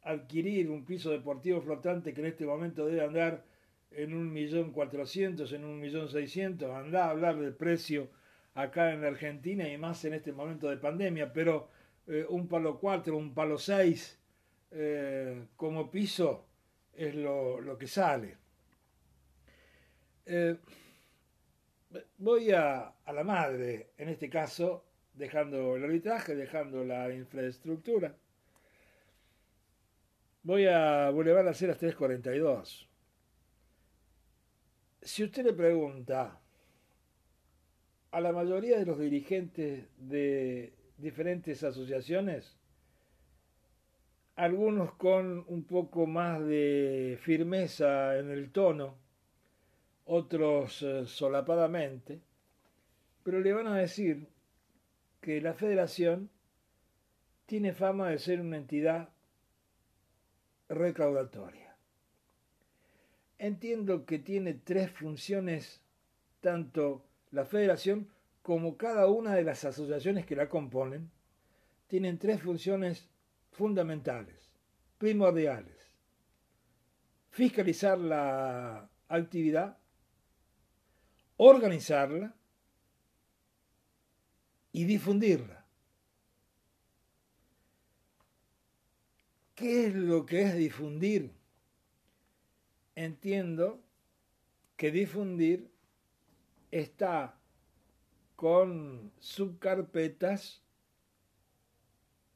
adquirir 0.04 0.70
un 0.70 0.86
piso 0.86 1.12
deportivo 1.12 1.60
flotante 1.60 2.14
que 2.14 2.22
en 2.22 2.28
este 2.28 2.46
momento 2.46 2.86
debe 2.86 3.04
andar 3.04 3.44
en 3.92 4.14
un 4.14 4.32
millón 4.32 4.72
cuatrocientos, 4.72 5.52
en 5.52 5.66
un 5.66 5.82
millón 5.82 6.08
seiscientos, 6.08 6.72
anda 6.72 7.08
a 7.08 7.10
hablar 7.10 7.42
del 7.42 7.54
precio 7.54 8.08
acá 8.54 8.94
en 8.94 9.02
la 9.02 9.10
Argentina 9.10 9.68
y 9.68 9.78
más 9.78 10.06
en 10.06 10.14
este 10.14 10.32
momento 10.32 10.70
de 10.70 10.78
pandemia, 10.78 11.34
pero 11.34 11.68
eh, 12.08 12.26
un 12.30 12.48
palo 12.48 12.80
cuatro, 12.80 13.18
un 13.18 13.34
palo 13.34 13.58
seis 13.58 14.18
eh, 14.72 15.44
como 15.58 15.92
piso 15.92 16.46
es 16.94 17.16
lo, 17.16 17.78
que 17.78 17.88
sale. 17.88 18.38
Eh, 20.26 20.56
voy 22.18 22.52
a, 22.52 22.94
la 23.08 23.24
madre, 23.24 23.92
en 23.98 24.10
este 24.10 24.30
caso, 24.30 24.84
dejando 25.14 25.76
el 25.76 25.84
arbitraje, 25.84 26.36
dejando 26.36 26.84
la 26.84 27.14
infraestructura. 27.14 28.16
Voy 30.44 30.66
a 30.66 31.10
Boulevard 31.10 31.46
Las 31.46 31.62
Heras 31.62 31.78
342. 31.78 32.88
Si 35.02 35.24
usted 35.24 35.46
le 35.46 35.54
pregunta 35.54 36.40
a 38.12 38.22
la 38.22 38.32
mayoría 38.32 38.78
de 38.78 38.86
los 38.86 39.00
dirigentes 39.00 39.88
de 39.98 40.74
diferentes 40.98 41.64
asociaciones, 41.64 42.58
algunos 44.36 44.94
con 44.94 45.44
un 45.48 45.64
poco 45.64 46.08
más 46.08 46.44
de 46.46 47.20
firmeza 47.22 48.18
en 48.18 48.32
el 48.32 48.52
tono, 48.52 49.01
otros 50.14 50.82
eh, 50.82 51.06
solapadamente, 51.06 52.20
pero 53.24 53.40
le 53.40 53.54
van 53.54 53.68
a 53.68 53.78
decir 53.78 54.28
que 55.22 55.40
la 55.40 55.54
federación 55.54 56.30
tiene 57.46 57.72
fama 57.72 58.10
de 58.10 58.20
ser 58.20 58.42
una 58.42 58.58
entidad 58.58 59.08
recaudatoria. 60.68 61.78
Entiendo 63.38 64.06
que 64.06 64.20
tiene 64.20 64.54
tres 64.54 64.92
funciones, 64.92 65.82
tanto 66.42 67.06
la 67.32 67.46
federación 67.46 68.10
como 68.42 68.76
cada 68.76 69.08
una 69.08 69.34
de 69.34 69.44
las 69.46 69.64
asociaciones 69.64 70.26
que 70.26 70.36
la 70.36 70.50
componen, 70.50 71.10
tienen 71.88 72.18
tres 72.18 72.42
funciones 72.42 73.08
fundamentales, 73.52 74.52
primordiales. 74.98 75.90
Fiscalizar 77.30 77.98
la 77.98 78.90
actividad, 79.08 79.78
organizarla 81.44 82.36
y 84.72 84.84
difundirla. 84.84 85.66
¿Qué 89.56 89.88
es 89.88 89.96
lo 89.96 90.24
que 90.24 90.44
es 90.44 90.56
difundir? 90.56 91.32
Entiendo 92.94 93.82
que 94.78 94.92
difundir 94.92 95.72
está 96.70 97.40
con 98.36 99.12
subcarpetas 99.20 100.62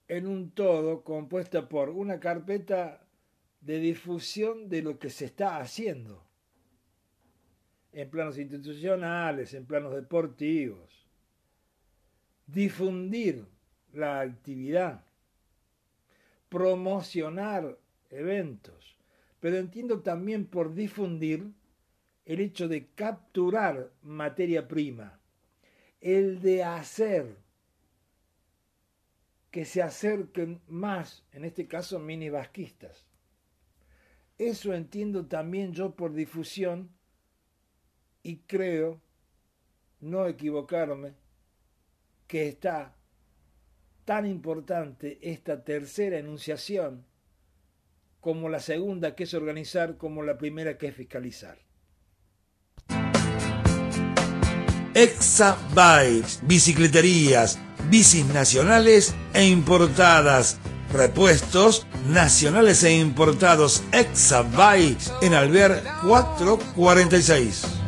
en 0.08 0.26
un 0.26 0.50
todo 0.50 1.04
compuesta 1.04 1.70
por 1.70 1.92
una 1.92 2.20
carpeta 2.20 3.06
de 3.62 3.80
difusión 3.80 4.68
de 4.68 4.82
lo 4.82 4.98
que 4.98 5.12
se 5.12 5.26
está 5.26 5.60
haciendo 5.60 6.25
en 7.96 8.10
planos 8.10 8.38
institucionales, 8.38 9.54
en 9.54 9.66
planos 9.66 9.96
deportivos. 9.96 11.08
Difundir 12.46 13.46
la 13.94 14.20
actividad, 14.20 15.06
promocionar 16.50 17.80
eventos, 18.10 18.98
pero 19.40 19.58
entiendo 19.58 20.02
también 20.02 20.46
por 20.46 20.74
difundir 20.74 21.54
el 22.26 22.42
hecho 22.42 22.68
de 22.68 22.88
capturar 22.88 23.92
materia 24.02 24.68
prima, 24.68 25.18
el 26.02 26.42
de 26.42 26.66
hacer 26.66 27.38
que 29.52 29.64
se 29.64 29.82
acerquen 29.82 30.60
más, 30.68 31.24
en 31.32 31.46
este 31.46 31.66
caso 31.66 31.98
mini 31.98 32.30
vasquistas. 32.30 33.08
Eso 34.38 34.74
entiendo 34.74 35.28
también 35.28 35.72
yo 35.72 35.96
por 35.96 36.14
difusión 36.14 36.95
y 38.26 38.38
creo, 38.48 39.00
no 40.02 40.26
equivocarme, 40.26 41.14
que 42.26 42.48
está 42.48 42.96
tan 44.04 44.26
importante 44.26 45.20
esta 45.22 45.64
tercera 45.64 46.18
enunciación 46.18 47.06
como 48.22 48.50
la 48.50 48.60
segunda 48.60 49.16
que 49.16 49.26
es 49.26 49.36
organizar, 49.36 49.98
como 49.98 50.24
la 50.24 50.40
primera 50.40 50.80
que 50.80 50.88
es 50.88 50.96
fiscalizar. 50.96 51.60
Exabytes, 54.96 56.40
bicicleterías, 56.48 57.60
bicis 57.92 58.26
nacionales 58.26 59.14
e 59.36 59.46
importadas, 59.46 60.60
repuestos 60.92 61.86
nacionales 62.08 62.84
e 62.84 62.98
importados 62.98 63.84
Exabytes 63.92 65.14
en 65.22 65.36
Alvear 65.36 65.84
446. 66.08 67.85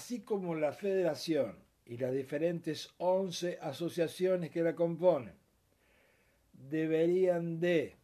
Así 0.00 0.20
como 0.20 0.54
la 0.54 0.72
federación 0.72 1.56
y 1.84 1.98
las 1.98 2.14
diferentes 2.14 2.88
11 2.96 3.58
asociaciones 3.60 4.50
que 4.50 4.62
la 4.62 4.74
componen 4.74 5.34
deberían 6.54 7.60
de 7.60 7.96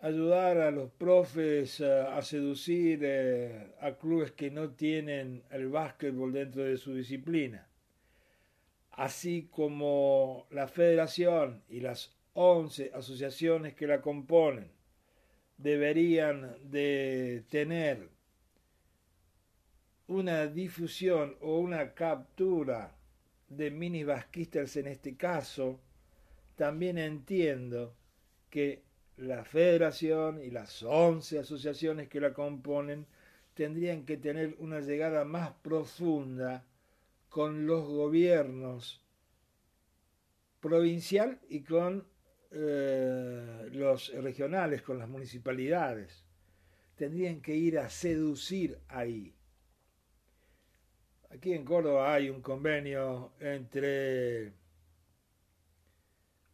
ayudar 0.00 0.56
a 0.56 0.70
los 0.70 0.90
profes 0.90 1.82
a, 1.82 2.22
seducir 2.22 3.00
eh, 3.02 3.74
a 3.78 3.92
clubes 3.98 4.32
que 4.32 4.50
no 4.50 4.70
tienen 4.70 5.42
el 5.50 5.68
básquetbol 5.68 6.32
dentro 6.32 6.64
de 6.64 6.78
su 6.78 6.94
disciplina, 6.94 7.68
así 8.92 9.50
como 9.50 10.46
la 10.50 10.66
federación 10.66 11.62
y 11.68 11.80
las 11.80 12.16
11 12.32 12.90
asociaciones 12.94 13.74
que 13.74 13.86
la 13.86 14.00
componen 14.00 14.70
deberían 15.58 16.56
de 16.70 17.44
tener 17.50 18.13
una 20.08 20.46
difusión 20.46 21.36
o 21.40 21.58
una 21.58 21.94
captura 21.94 22.94
de 23.48 23.70
mini 23.70 24.04
basquistas 24.04 24.76
en 24.76 24.88
este 24.88 25.16
caso, 25.16 25.80
también 26.56 26.98
entiendo 26.98 27.94
que 28.50 28.82
la 29.16 29.44
federación 29.44 30.42
y 30.42 30.50
las 30.50 30.82
11 30.82 31.38
asociaciones 31.40 32.08
que 32.08 32.20
la 32.20 32.32
componen 32.32 33.06
tendrían 33.54 34.04
que 34.04 34.16
tener 34.16 34.56
una 34.58 34.80
llegada 34.80 35.24
más 35.24 35.52
profunda 35.62 36.64
con 37.28 37.66
los 37.66 37.86
gobiernos 37.86 39.00
provincial 40.60 41.40
y 41.48 41.62
con 41.62 42.06
eh, 42.50 43.68
los 43.72 44.12
regionales, 44.14 44.82
con 44.82 44.98
las 44.98 45.08
municipalidades. 45.08 46.24
Tendrían 46.96 47.40
que 47.40 47.54
ir 47.54 47.78
a 47.78 47.90
seducir 47.90 48.78
ahí. 48.88 49.34
Aquí 51.34 51.52
en 51.52 51.64
Córdoba 51.64 52.14
hay 52.14 52.30
un 52.30 52.40
convenio 52.40 53.32
entre 53.40 54.52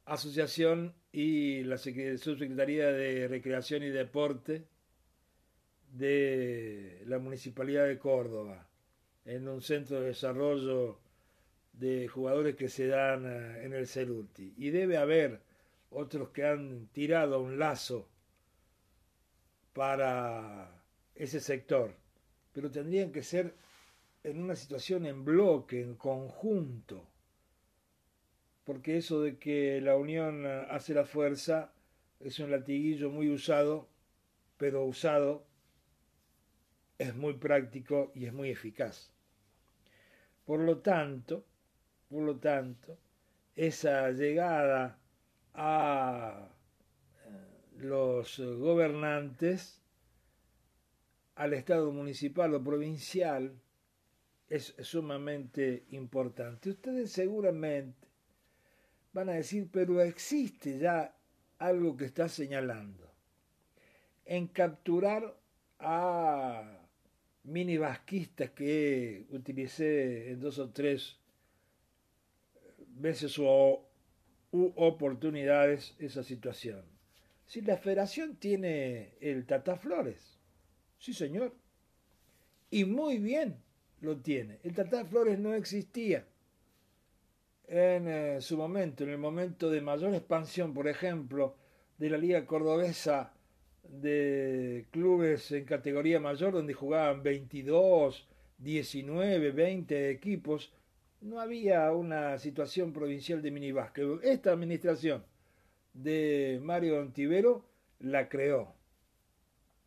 asociación 0.06 0.94
y 1.12 1.62
la 1.64 1.76
subsecretaría 1.76 2.90
de 2.90 3.28
Recreación 3.28 3.82
y 3.82 3.90
Deporte 3.90 4.64
de 5.92 7.02
la 7.06 7.18
Municipalidad 7.18 7.88
de 7.88 7.98
Córdoba, 7.98 8.66
en 9.26 9.48
un 9.48 9.60
centro 9.60 10.00
de 10.00 10.08
desarrollo 10.08 10.98
de 11.74 12.08
jugadores 12.08 12.56
que 12.56 12.70
se 12.70 12.86
dan 12.86 13.26
eh, 13.26 13.64
en 13.64 13.74
el 13.74 13.86
Ceruti. 13.86 14.54
Y 14.56 14.70
debe 14.70 14.96
haber 14.96 15.40
otros 15.90 16.30
que 16.30 16.46
han 16.46 16.86
tirado 16.86 17.40
un 17.42 17.58
lazo 17.58 18.08
para 19.74 20.82
ese 21.14 21.38
sector, 21.38 21.94
pero 22.54 22.70
tendrían 22.70 23.12
que 23.12 23.22
ser 23.22 23.54
en 24.22 24.42
una 24.42 24.56
situación 24.56 25.06
en 25.06 25.24
bloque, 25.24 25.80
en 25.80 25.94
conjunto 25.94 27.10
porque 28.70 28.98
eso 28.98 29.22
de 29.22 29.36
que 29.36 29.80
la 29.80 29.96
unión 29.96 30.46
eh, 30.46 30.66
hace 30.70 30.94
la 30.94 31.04
fuerza 31.04 31.72
es 32.20 32.38
un 32.38 32.52
latiguillo 32.52 33.10
muy 33.10 33.28
usado, 33.28 33.88
pero 34.58 34.84
usado 34.84 35.44
es 36.96 37.16
muy 37.16 37.34
práctico 37.34 38.12
y 38.14 38.26
es 38.26 38.32
muy 38.32 38.48
eficaz. 38.48 39.10
Por 40.44 40.60
lo 40.60 40.78
tanto, 40.78 41.44
por 42.08 42.22
lo 42.22 42.36
tanto, 42.36 42.96
esa 43.56 44.10
llegada 44.12 45.00
a 45.54 46.48
eh, 47.26 47.78
los 47.78 48.38
gobernantes, 48.38 49.82
al 51.34 51.54
Estado 51.54 51.90
municipal 51.90 52.54
o 52.54 52.62
provincial, 52.62 53.52
es 54.50 54.74
sumamente 54.80 55.84
importante. 55.92 56.70
Ustedes 56.70 57.12
seguramente 57.12 58.08
van 59.12 59.28
a 59.28 59.34
decir, 59.34 59.68
pero 59.72 60.00
existe 60.02 60.76
ya 60.78 61.16
algo 61.58 61.96
que 61.96 62.06
está 62.06 62.28
señalando. 62.28 63.08
En 64.24 64.48
capturar 64.48 65.36
a 65.78 66.80
mini 67.44 67.78
vasquistas 67.78 68.50
que 68.50 69.26
utilicé 69.30 70.32
en 70.32 70.40
dos 70.40 70.58
o 70.58 70.70
tres 70.70 71.16
veces 72.88 73.38
o 73.38 73.88
oportunidades 74.50 75.94
esa 76.00 76.24
situación. 76.24 76.84
Si 77.46 77.60
la 77.60 77.76
federación 77.76 78.36
tiene 78.36 79.14
el 79.20 79.46
Tata 79.46 79.76
Flores, 79.76 80.38
sí 80.98 81.14
señor, 81.14 81.54
y 82.68 82.84
muy 82.84 83.18
bien 83.18 83.56
lo 84.00 84.16
tiene. 84.18 84.58
El 84.62 84.74
Tata 84.74 85.04
Flores 85.04 85.38
no 85.38 85.54
existía 85.54 86.24
en 87.66 88.08
eh, 88.08 88.40
su 88.40 88.56
momento, 88.56 89.04
en 89.04 89.10
el 89.10 89.18
momento 89.18 89.70
de 89.70 89.80
mayor 89.80 90.14
expansión, 90.14 90.74
por 90.74 90.88
ejemplo, 90.88 91.54
de 91.98 92.10
la 92.10 92.18
Liga 92.18 92.44
Cordobesa 92.46 93.32
de 93.84 94.86
clubes 94.90 95.50
en 95.52 95.64
categoría 95.64 96.20
mayor, 96.20 96.52
donde 96.52 96.74
jugaban 96.74 97.22
22, 97.22 98.28
19, 98.58 99.52
20 99.52 100.10
equipos, 100.10 100.72
no 101.20 101.40
había 101.40 101.92
una 101.92 102.38
situación 102.38 102.92
provincial 102.92 103.42
de 103.42 103.50
minibásquetbol. 103.50 104.20
Esta 104.22 104.52
administración 104.52 105.24
de 105.92 106.58
Mario 106.62 107.00
Antivero 107.00 107.64
la 108.00 108.28
creó. 108.28 108.74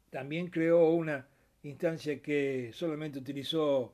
También 0.10 0.48
creó 0.48 0.90
una 0.90 1.28
instancia 1.64 2.22
que 2.22 2.72
solamente 2.74 3.20
utilizó 3.20 3.94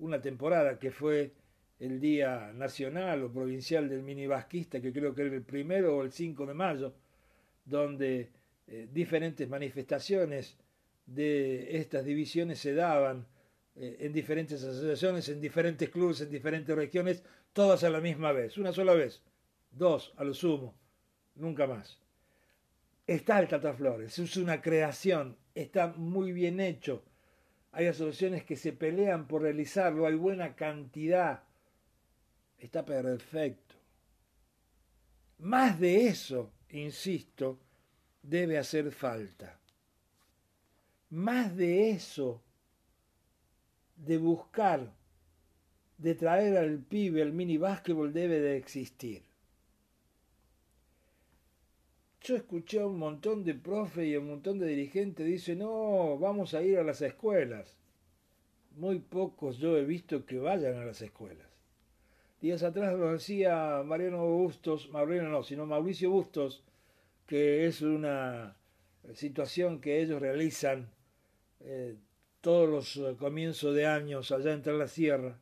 una 0.00 0.20
temporada, 0.20 0.78
que 0.78 0.90
fue 0.90 1.32
el 1.78 2.00
Día 2.00 2.52
Nacional 2.52 3.22
o 3.24 3.32
Provincial 3.32 3.88
del 3.88 4.02
Mini 4.02 4.26
Basquista, 4.26 4.80
que 4.80 4.92
creo 4.92 5.14
que 5.14 5.22
era 5.22 5.34
el 5.34 5.42
primero 5.42 5.96
o 5.96 6.02
el 6.02 6.12
5 6.12 6.46
de 6.46 6.54
mayo, 6.54 6.92
donde 7.64 8.28
eh, 8.66 8.88
diferentes 8.92 9.48
manifestaciones 9.48 10.56
de 11.06 11.78
estas 11.78 12.04
divisiones 12.04 12.58
se 12.58 12.74
daban 12.74 13.26
eh, 13.76 13.96
en 14.00 14.12
diferentes 14.12 14.62
asociaciones, 14.62 15.28
en 15.28 15.40
diferentes 15.40 15.88
clubes, 15.88 16.20
en 16.20 16.30
diferentes 16.30 16.74
regiones, 16.74 17.22
todas 17.52 17.82
a 17.82 17.90
la 17.90 18.00
misma 18.00 18.32
vez, 18.32 18.58
una 18.58 18.72
sola 18.72 18.94
vez, 18.94 19.22
dos 19.70 20.12
a 20.16 20.24
lo 20.24 20.34
sumo, 20.34 20.74
nunca 21.34 21.66
más. 21.66 21.98
Está 23.06 23.40
el 23.40 23.48
Tata 23.48 23.72
Flores, 23.72 24.18
es 24.18 24.36
una 24.36 24.60
creación, 24.60 25.36
está 25.54 25.88
muy 25.88 26.32
bien 26.32 26.60
hecho. 26.60 27.02
Hay 27.72 27.86
asociaciones 27.86 28.44
que 28.44 28.56
se 28.56 28.72
pelean 28.72 29.28
por 29.28 29.42
realizarlo, 29.42 30.06
hay 30.06 30.16
buena 30.16 30.56
cantidad. 30.56 31.44
Está 32.58 32.84
perfecto. 32.84 33.76
Más 35.38 35.78
de 35.80 36.08
eso, 36.08 36.52
insisto, 36.70 37.58
debe 38.22 38.58
hacer 38.58 38.90
falta. 38.90 39.58
Más 41.10 41.56
de 41.56 41.90
eso, 41.90 42.42
de 43.96 44.18
buscar, 44.18 44.92
de 45.96 46.14
traer 46.14 46.56
al 46.56 46.78
pibe 46.78 47.22
al 47.22 47.32
mini 47.32 47.56
básquetbol 47.56 48.12
debe 48.12 48.40
de 48.40 48.56
existir. 48.56 49.29
Yo 52.22 52.36
escuché 52.36 52.80
a 52.80 52.86
un 52.86 52.98
montón 52.98 53.44
de 53.44 53.54
profes 53.54 54.06
y 54.06 54.14
a 54.14 54.20
un 54.20 54.28
montón 54.28 54.58
de 54.58 54.66
dirigentes 54.66 55.26
dice 55.26 55.56
no, 55.56 56.18
vamos 56.18 56.52
a 56.52 56.62
ir 56.62 56.78
a 56.78 56.84
las 56.84 57.00
escuelas. 57.00 57.78
Muy 58.76 58.98
pocos 58.98 59.56
yo 59.58 59.78
he 59.78 59.84
visto 59.84 60.26
que 60.26 60.38
vayan 60.38 60.76
a 60.76 60.84
las 60.84 61.00
escuelas. 61.00 61.48
Días 62.42 62.62
atrás 62.62 62.98
lo 62.98 63.12
decía 63.12 63.82
Mariano 63.84 64.26
Bustos, 64.26 64.90
Mariano 64.90 65.30
no, 65.30 65.42
sino 65.42 65.64
Mauricio 65.64 66.10
Bustos, 66.10 66.62
que 67.26 67.66
es 67.66 67.80
una 67.80 68.54
situación 69.14 69.80
que 69.80 70.02
ellos 70.02 70.20
realizan 70.20 70.90
eh, 71.60 71.96
todos 72.42 72.68
los 72.68 72.96
eh, 72.96 73.16
comienzos 73.18 73.74
de 73.74 73.86
años 73.86 74.30
allá 74.30 74.52
en 74.52 74.78
la 74.78 74.88
Sierra, 74.88 75.38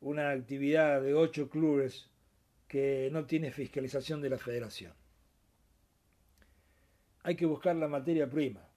una 0.00 0.30
actividad 0.30 1.02
de 1.02 1.12
ocho 1.12 1.50
clubes 1.50 2.08
que 2.66 3.10
no 3.12 3.26
tiene 3.26 3.52
fiscalización 3.52 4.22
de 4.22 4.30
la 4.30 4.38
federación. 4.38 5.01
Hay 7.22 7.36
que 7.36 7.46
buscar 7.46 7.76
la 7.76 7.88
materia 7.88 8.28
prima, 8.28 8.68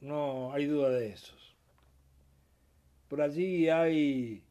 no 0.00 0.52
hay 0.52 0.66
duda 0.66 0.90
de 0.90 1.08
eso. 1.10 1.34
Por 3.08 3.22
allí 3.22 3.70
hay 3.70 4.44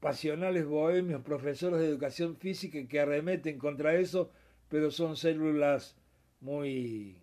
pasionales 0.00 0.66
bohemios, 0.66 1.22
profesores 1.22 1.80
de 1.80 1.86
educación 1.86 2.36
física 2.36 2.86
que 2.88 3.00
arremeten 3.00 3.58
contra 3.58 3.94
eso 3.94 4.32
pero 4.68 4.90
son 4.90 5.16
células 5.16 5.96
muy, 6.40 7.16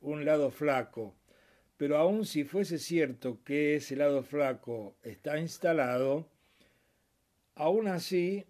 un 0.00 0.24
lado 0.24 0.50
flaco, 0.50 1.16
pero 1.76 1.96
aun 1.96 2.24
si 2.24 2.44
fuese 2.44 2.78
cierto 2.78 3.42
que 3.44 3.76
ese 3.76 3.96
lado 3.96 4.22
flaco 4.22 4.96
está 5.02 5.38
instalado, 5.38 6.28
aún 7.54 7.88
así 7.88 8.44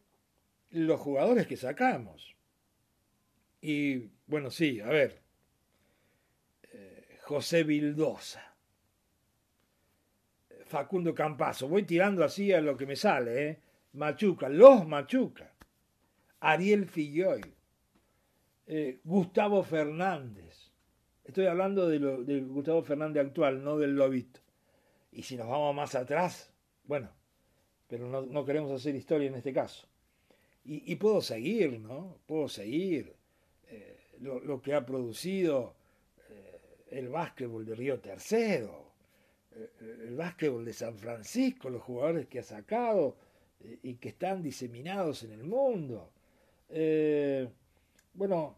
los 0.71 1.01
jugadores 1.01 1.47
que 1.47 1.57
sacamos. 1.57 2.37
Y 3.61 4.11
bueno, 4.27 4.51
sí, 4.51 4.81
a 4.81 4.89
ver, 4.89 5.23
José 7.23 7.63
Vildosa 7.63 8.52
Facundo 10.73 11.15
Campazo. 11.15 11.69
Voy 11.69 11.83
tirando 11.83 12.25
así 12.25 12.51
a 12.51 12.63
lo 12.63 12.79
que 12.79 12.87
me 12.87 12.97
sale, 12.97 13.49
¿eh? 13.49 13.59
Machuca, 13.93 14.49
los 14.49 14.89
Machuca. 14.89 15.53
Ariel 16.41 16.87
Filloy. 16.87 17.43
Eh, 18.67 19.01
Gustavo 19.05 19.63
Fernández. 19.63 20.73
Estoy 21.25 21.45
hablando 21.45 21.89
de, 21.89 22.41
Gustavo 22.41 22.83
Fernández 22.83 23.27
actual, 23.27 23.63
no 23.63 23.77
del 23.77 23.95
Lobito. 23.95 24.41
Y 25.13 25.23
si 25.25 25.37
nos 25.37 25.47
vamos 25.47 25.75
más 25.75 25.95
atrás, 25.95 26.51
bueno, 26.85 27.11
pero 27.87 28.09
no, 28.09 28.45
queremos 28.47 28.73
hacer 28.73 28.97
historia 28.97 29.29
en 29.29 29.35
este 29.35 29.53
caso. 29.53 29.87
Y, 30.65 30.97
puedo 30.97 31.21
seguir, 31.21 31.81
¿no? 31.81 32.17
Puedo 32.25 32.49
seguir 32.49 33.13
eh, 33.69 33.99
lo, 34.21 34.63
que 34.63 34.73
ha 34.73 34.87
producido 34.87 35.75
el 36.91 37.09
básquetbol 37.09 37.67
de 37.67 37.75
Río 37.75 38.01
Tercero, 38.01 38.92
el 39.81 40.17
básquetbol 40.17 40.65
de 40.65 40.73
San 40.73 40.97
Francisco, 40.97 41.71
los 41.71 41.83
jugadores 41.83 42.27
que 42.29 42.41
ha 42.41 42.43
sacado 42.43 43.17
eh, 43.61 43.79
y 43.83 43.95
que 43.95 44.11
están 44.11 44.43
diseminados 44.43 45.23
en 45.23 45.33
el 45.33 45.45
mundo. 45.45 46.11
Eh, 46.69 47.49
bueno, 48.15 48.57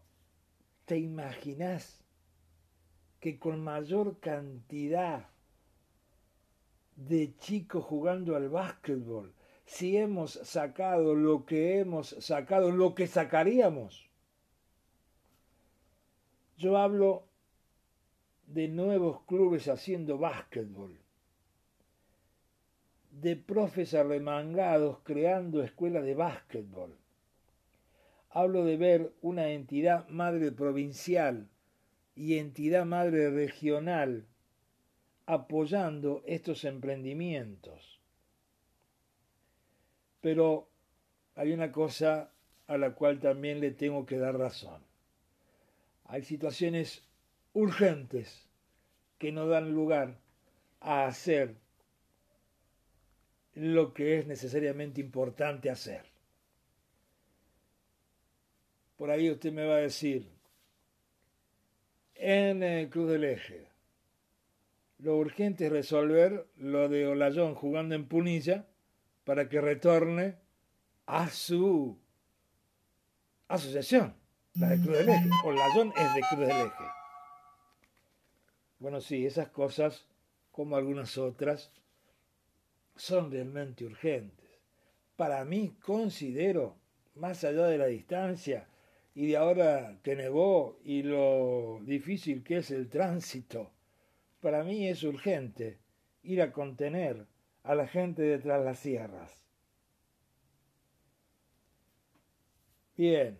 ¿te 0.85 0.97
imaginas 0.97 2.03
que 3.19 3.37
con 3.39 3.63
mayor 3.63 4.19
cantidad 4.19 5.29
de 6.95 7.35
chicos 7.37 7.83
jugando 7.83 8.35
al 8.35 8.49
básquetbol, 8.49 9.33
si 9.65 9.97
hemos 9.97 10.33
sacado 10.43 11.15
lo 11.15 11.45
que 11.45 11.79
hemos 11.79 12.09
sacado, 12.19 12.71
lo 12.71 12.95
que 12.95 13.07
sacaríamos? 13.07 14.09
Yo 16.57 16.77
hablo 16.77 17.27
de 18.47 18.67
nuevos 18.67 19.21
clubes 19.23 19.67
haciendo 19.67 20.17
básquetbol, 20.17 20.97
de 23.11 23.35
profes 23.35 23.93
arremangados 23.93 24.99
creando 25.03 25.63
escuelas 25.63 26.03
de 26.03 26.15
básquetbol. 26.15 26.97
Hablo 28.29 28.65
de 28.65 28.77
ver 28.77 29.13
una 29.21 29.49
entidad 29.49 30.07
madre 30.09 30.51
provincial 30.51 31.47
y 32.15 32.37
entidad 32.37 32.85
madre 32.85 33.29
regional 33.29 34.25
apoyando 35.25 36.21
estos 36.25 36.65
emprendimientos. 36.65 37.99
Pero 40.21 40.67
hay 41.35 41.51
una 41.51 41.71
cosa 41.71 42.31
a 42.67 42.77
la 42.77 42.93
cual 42.95 43.19
también 43.19 43.59
le 43.59 43.71
tengo 43.71 44.05
que 44.05 44.17
dar 44.17 44.37
razón. 44.37 44.81
Hay 46.05 46.23
situaciones 46.23 47.03
urgentes 47.55 48.47
que 49.17 49.31
no 49.31 49.47
dan 49.47 49.73
lugar 49.73 50.19
a 50.81 51.07
hacer 51.07 51.55
lo 53.53 53.93
que 53.93 54.19
es 54.19 54.27
necesariamente 54.27 54.99
importante 54.99 55.69
hacer. 55.69 56.03
Por 58.97 59.09
ahí 59.09 59.31
usted 59.31 59.53
me 59.53 59.65
va 59.65 59.75
a 59.75 59.79
decir, 59.79 60.29
en 62.15 62.61
el 62.61 62.89
Cruz 62.89 63.09
del 63.09 63.23
Eje, 63.23 63.67
lo 64.99 65.17
urgente 65.17 65.67
es 65.67 65.71
resolver 65.71 66.47
lo 66.57 66.89
de 66.89 67.07
Olayón 67.07 67.55
jugando 67.55 67.95
en 67.95 68.07
Punilla 68.07 68.67
para 69.23 69.47
que 69.47 69.61
retorne 69.61 70.35
a 71.05 71.29
su 71.29 71.97
asociación, 73.47 74.13
la 74.55 74.69
de 74.69 74.81
Cruz 74.81 74.97
del 74.97 75.09
Eje, 75.09 75.29
o 75.45 75.51
la 75.53 75.73
John 75.73 75.93
es 75.95 76.13
de 76.15 76.21
Cruz 76.21 76.47
del 76.47 76.67
Eje. 76.67 77.04
Bueno, 78.85 79.01
sí, 79.01 79.25
esas 79.25 79.49
cosas, 79.49 80.05
como 80.51 80.75
algunas 80.75 81.17
otras, 81.17 81.71
son 82.95 83.31
realmente 83.31 83.83
urgentes. 83.83 84.61
Para 85.15 85.43
mí, 85.43 85.75
considero, 85.83 86.75
más 87.15 87.43
allá 87.43 87.65
de 87.65 87.79
la 87.79 87.87
distancia 87.87 88.67
y 89.15 89.25
de 89.25 89.37
ahora 89.37 89.97
que 90.03 90.15
nevó 90.15 90.77
y 90.83 91.01
lo 91.01 91.79
difícil 91.81 92.43
que 92.43 92.57
es 92.57 92.69
el 92.69 92.87
tránsito, 92.87 93.71
para 94.39 94.63
mí 94.63 94.87
es 94.87 95.01
urgente 95.01 95.79
ir 96.21 96.43
a 96.43 96.51
contener 96.51 97.25
a 97.63 97.73
la 97.73 97.87
gente 97.87 98.21
detrás 98.21 98.59
de 98.59 98.65
las 98.65 98.77
sierras. 98.77 99.47
Bien, 102.95 103.35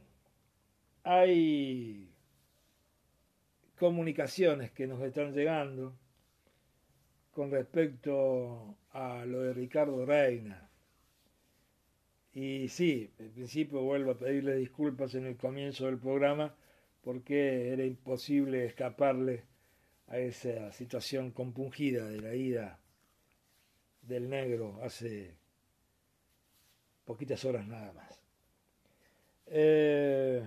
hay 1.03 2.14
comunicaciones 3.75 4.71
que 4.71 4.87
nos 4.87 5.01
están 5.01 5.33
llegando 5.33 5.93
con 7.31 7.51
respecto 7.51 8.77
a 8.91 9.25
lo 9.25 9.41
de 9.41 9.53
Ricardo 9.53 10.05
Reina. 10.05 10.69
Y 12.33 12.67
sí, 12.69 13.11
en 13.19 13.31
principio 13.31 13.81
vuelvo 13.81 14.11
a 14.11 14.17
pedirle 14.17 14.55
disculpas 14.55 15.15
en 15.15 15.25
el 15.25 15.37
comienzo 15.37 15.85
del 15.85 15.97
programa 15.97 16.55
porque 17.01 17.69
era 17.71 17.85
imposible 17.85 18.65
escaparle 18.65 19.43
a 20.07 20.17
esa 20.17 20.71
situación 20.71 21.31
compungida 21.31 22.05
de 22.05 22.21
la 22.21 22.35
ida 22.35 22.79
del 24.01 24.29
negro 24.29 24.79
hace 24.83 25.35
poquitas 27.05 27.43
horas 27.45 27.67
nada 27.67 27.93
más. 27.93 28.19
Eh, 29.47 30.43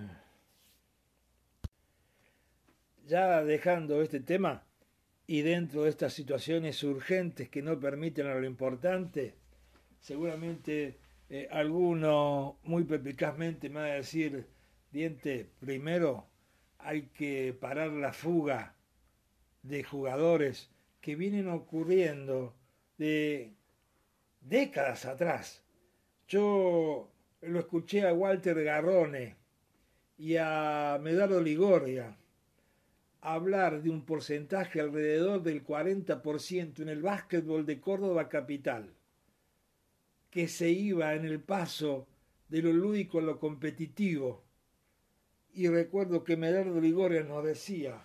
ya 3.09 3.43
dejando 3.43 4.01
este 4.03 4.19
tema 4.19 4.63
y 5.25 5.41
dentro 5.41 5.83
de 5.83 5.89
estas 5.89 6.13
situaciones 6.13 6.83
urgentes 6.83 7.49
que 7.49 7.63
no 7.63 7.79
permiten 7.79 8.27
a 8.27 8.35
lo 8.35 8.45
importante, 8.45 9.33
seguramente 9.99 10.99
eh, 11.29 11.47
alguno 11.51 12.59
muy 12.63 12.83
perpicazmente 12.83 13.69
me 13.69 13.79
va 13.79 13.85
a 13.87 13.93
decir, 13.95 14.45
diente, 14.91 15.49
primero 15.59 16.27
hay 16.77 17.07
que 17.07 17.55
parar 17.59 17.91
la 17.91 18.13
fuga 18.13 18.75
de 19.63 19.83
jugadores 19.83 20.69
que 21.01 21.15
vienen 21.15 21.49
ocurriendo 21.49 22.55
de 22.97 23.53
décadas 24.41 25.05
atrás. 25.05 25.63
Yo 26.27 27.11
lo 27.41 27.59
escuché 27.59 28.07
a 28.07 28.13
Walter 28.13 28.63
Garrone 28.63 29.35
y 30.17 30.35
a 30.37 30.99
Medardo 31.01 31.41
Ligoria 31.41 32.18
hablar 33.21 33.81
de 33.81 33.89
un 33.89 34.05
porcentaje 34.05 34.79
alrededor 34.79 35.43
del 35.43 35.63
40% 35.65 36.79
en 36.79 36.89
el 36.89 37.01
básquetbol 37.01 37.65
de 37.65 37.79
Córdoba 37.79 38.29
capital, 38.29 38.93
que 40.29 40.47
se 40.47 40.69
iba 40.69 41.13
en 41.15 41.25
el 41.25 41.39
paso 41.39 42.07
de 42.47 42.61
lo 42.61 42.71
lúdico 42.71 43.19
a 43.19 43.23
lo 43.23 43.39
competitivo. 43.39 44.43
Y 45.53 45.67
recuerdo 45.67 46.23
que 46.23 46.37
Medardo 46.37 46.79
Ligoria 46.79 47.23
nos 47.23 47.43
decía, 47.43 48.01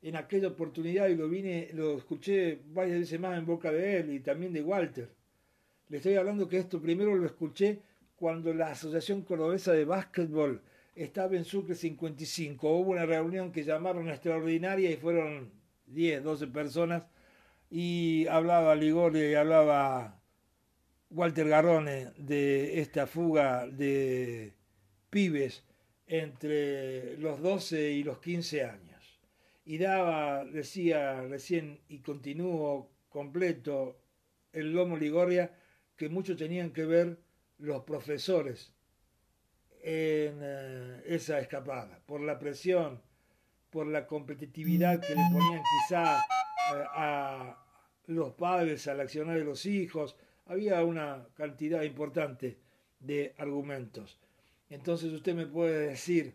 en 0.00 0.16
aquella 0.16 0.48
oportunidad, 0.48 1.08
y 1.08 1.16
lo 1.16 1.28
vine, 1.28 1.70
lo 1.74 1.96
escuché 1.96 2.60
varias 2.66 3.00
veces 3.00 3.20
más 3.20 3.38
en 3.38 3.46
boca 3.46 3.70
de 3.70 3.98
él 3.98 4.12
y 4.12 4.20
también 4.20 4.52
de 4.52 4.62
Walter. 4.62 5.10
Le 5.88 5.98
estoy 5.98 6.14
hablando 6.14 6.48
que 6.48 6.58
esto 6.58 6.80
primero 6.80 7.14
lo 7.14 7.26
escuché 7.26 7.80
cuando 8.16 8.54
la 8.54 8.70
Asociación 8.70 9.22
Cordobesa 9.22 9.72
de 9.72 9.84
Básquetbol 9.84 10.62
estaba 10.94 11.36
en 11.36 11.44
Sucre 11.44 11.74
55. 11.74 12.68
Hubo 12.68 12.90
una 12.90 13.06
reunión 13.06 13.52
que 13.52 13.64
llamaron 13.64 14.08
extraordinaria 14.08 14.90
y 14.90 14.96
fueron 14.96 15.50
10, 15.86 16.22
12 16.22 16.46
personas 16.48 17.06
y 17.70 18.26
hablaba 18.28 18.74
Ligoria 18.74 19.30
y 19.30 19.34
hablaba 19.34 20.20
Walter 21.10 21.48
Garrone 21.48 22.12
de 22.16 22.80
esta 22.80 23.06
fuga 23.06 23.66
de 23.66 24.54
pibes 25.10 25.64
entre 26.06 27.16
los 27.18 27.40
12 27.40 27.92
y 27.92 28.02
los 28.02 28.18
15 28.18 28.64
años 28.64 28.92
y 29.64 29.78
daba, 29.78 30.44
decía 30.44 31.22
recién, 31.22 31.80
y 31.88 32.00
continúo 32.00 32.90
completo, 33.08 34.00
el 34.52 34.72
lomo 34.72 34.96
Ligoria, 34.96 35.54
que 35.96 36.08
mucho 36.08 36.36
tenían 36.36 36.72
que 36.72 36.84
ver 36.84 37.18
los 37.58 37.84
profesores 37.84 38.74
en 39.82 40.38
eh, 40.40 41.02
esa 41.06 41.40
escapada, 41.40 42.00
por 42.06 42.20
la 42.20 42.38
presión, 42.38 43.02
por 43.70 43.86
la 43.86 44.06
competitividad 44.06 45.00
que 45.00 45.14
le 45.14 45.22
ponían 45.32 45.62
quizá 45.80 46.18
eh, 46.18 46.84
a 46.94 47.58
los 48.06 48.32
padres 48.34 48.86
al 48.86 49.00
accionar 49.00 49.38
de 49.38 49.44
los 49.44 49.66
hijos, 49.66 50.16
había 50.46 50.84
una 50.84 51.26
cantidad 51.34 51.82
importante 51.82 52.58
de 53.00 53.34
argumentos. 53.38 54.20
Entonces 54.70 55.12
usted 55.12 55.34
me 55.34 55.46
puede 55.46 55.88
decir, 55.88 56.34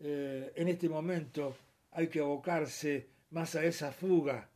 eh, 0.00 0.52
en 0.54 0.68
este 0.68 0.88
momento, 0.88 1.56
hay 1.90 2.08
que 2.08 2.20
abocarse 2.20 3.08
más 3.30 3.56
a 3.56 3.64
esa 3.64 3.92
fuga. 3.92 4.50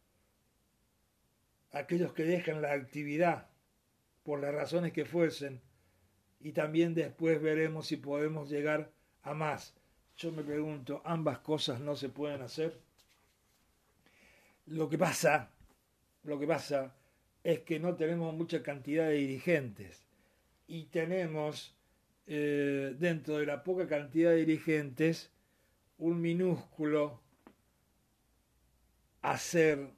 Aquellos 1.72 2.12
que 2.12 2.24
dejan 2.24 2.62
la 2.62 2.72
actividad 2.72 3.49
por 4.22 4.41
las 4.41 4.55
razones 4.55 4.93
que 4.93 5.05
fuesen 5.05 5.61
y 6.41 6.53
también 6.53 6.95
después 6.95 7.41
veremos 7.43 7.86
si 7.86 7.97
podemos 7.97 8.51
llegar 8.51 8.91
a 9.22 9.34
más. 9.34 9.74
Yo 10.16 10.32
me 10.32 10.43
pregunto, 10.43 11.03
ambas 11.05 11.39
cosas 11.39 11.80
no 11.80 11.97
se 11.97 12.09
pueden 12.09 12.43
hacer. 12.43 12.78
Lo 14.66 14.89
que 14.89 14.99
pasa, 14.99 15.51
lo 16.24 16.39
que 16.39 16.47
pasa 16.47 16.95
es 17.45 17.61
que 17.61 17.78
no 17.78 17.95
tenemos 17.95 18.34
mucha 18.34 18.62
cantidad 18.62 19.09
de 19.09 19.14
dirigentes 19.14 20.05
y 20.66 20.84
tenemos 20.84 21.74
eh, 22.26 22.95
dentro 22.99 23.39
de 23.39 23.47
la 23.47 23.64
poca 23.64 23.86
cantidad 23.86 24.30
de 24.30 24.45
dirigentes 24.45 25.30
un 25.97 26.20
minúsculo 26.20 27.20
hacer, 29.22 29.91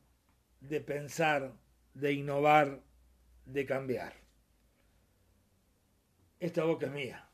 de 0.61 0.81
pensar, 0.81 1.53
de 1.95 2.13
innovar, 2.13 2.81
de 3.47 3.67
cambiar. 3.67 4.20
Esta 6.41 6.65
boca 6.65 6.87
es 6.87 6.93
mía. 6.93 7.30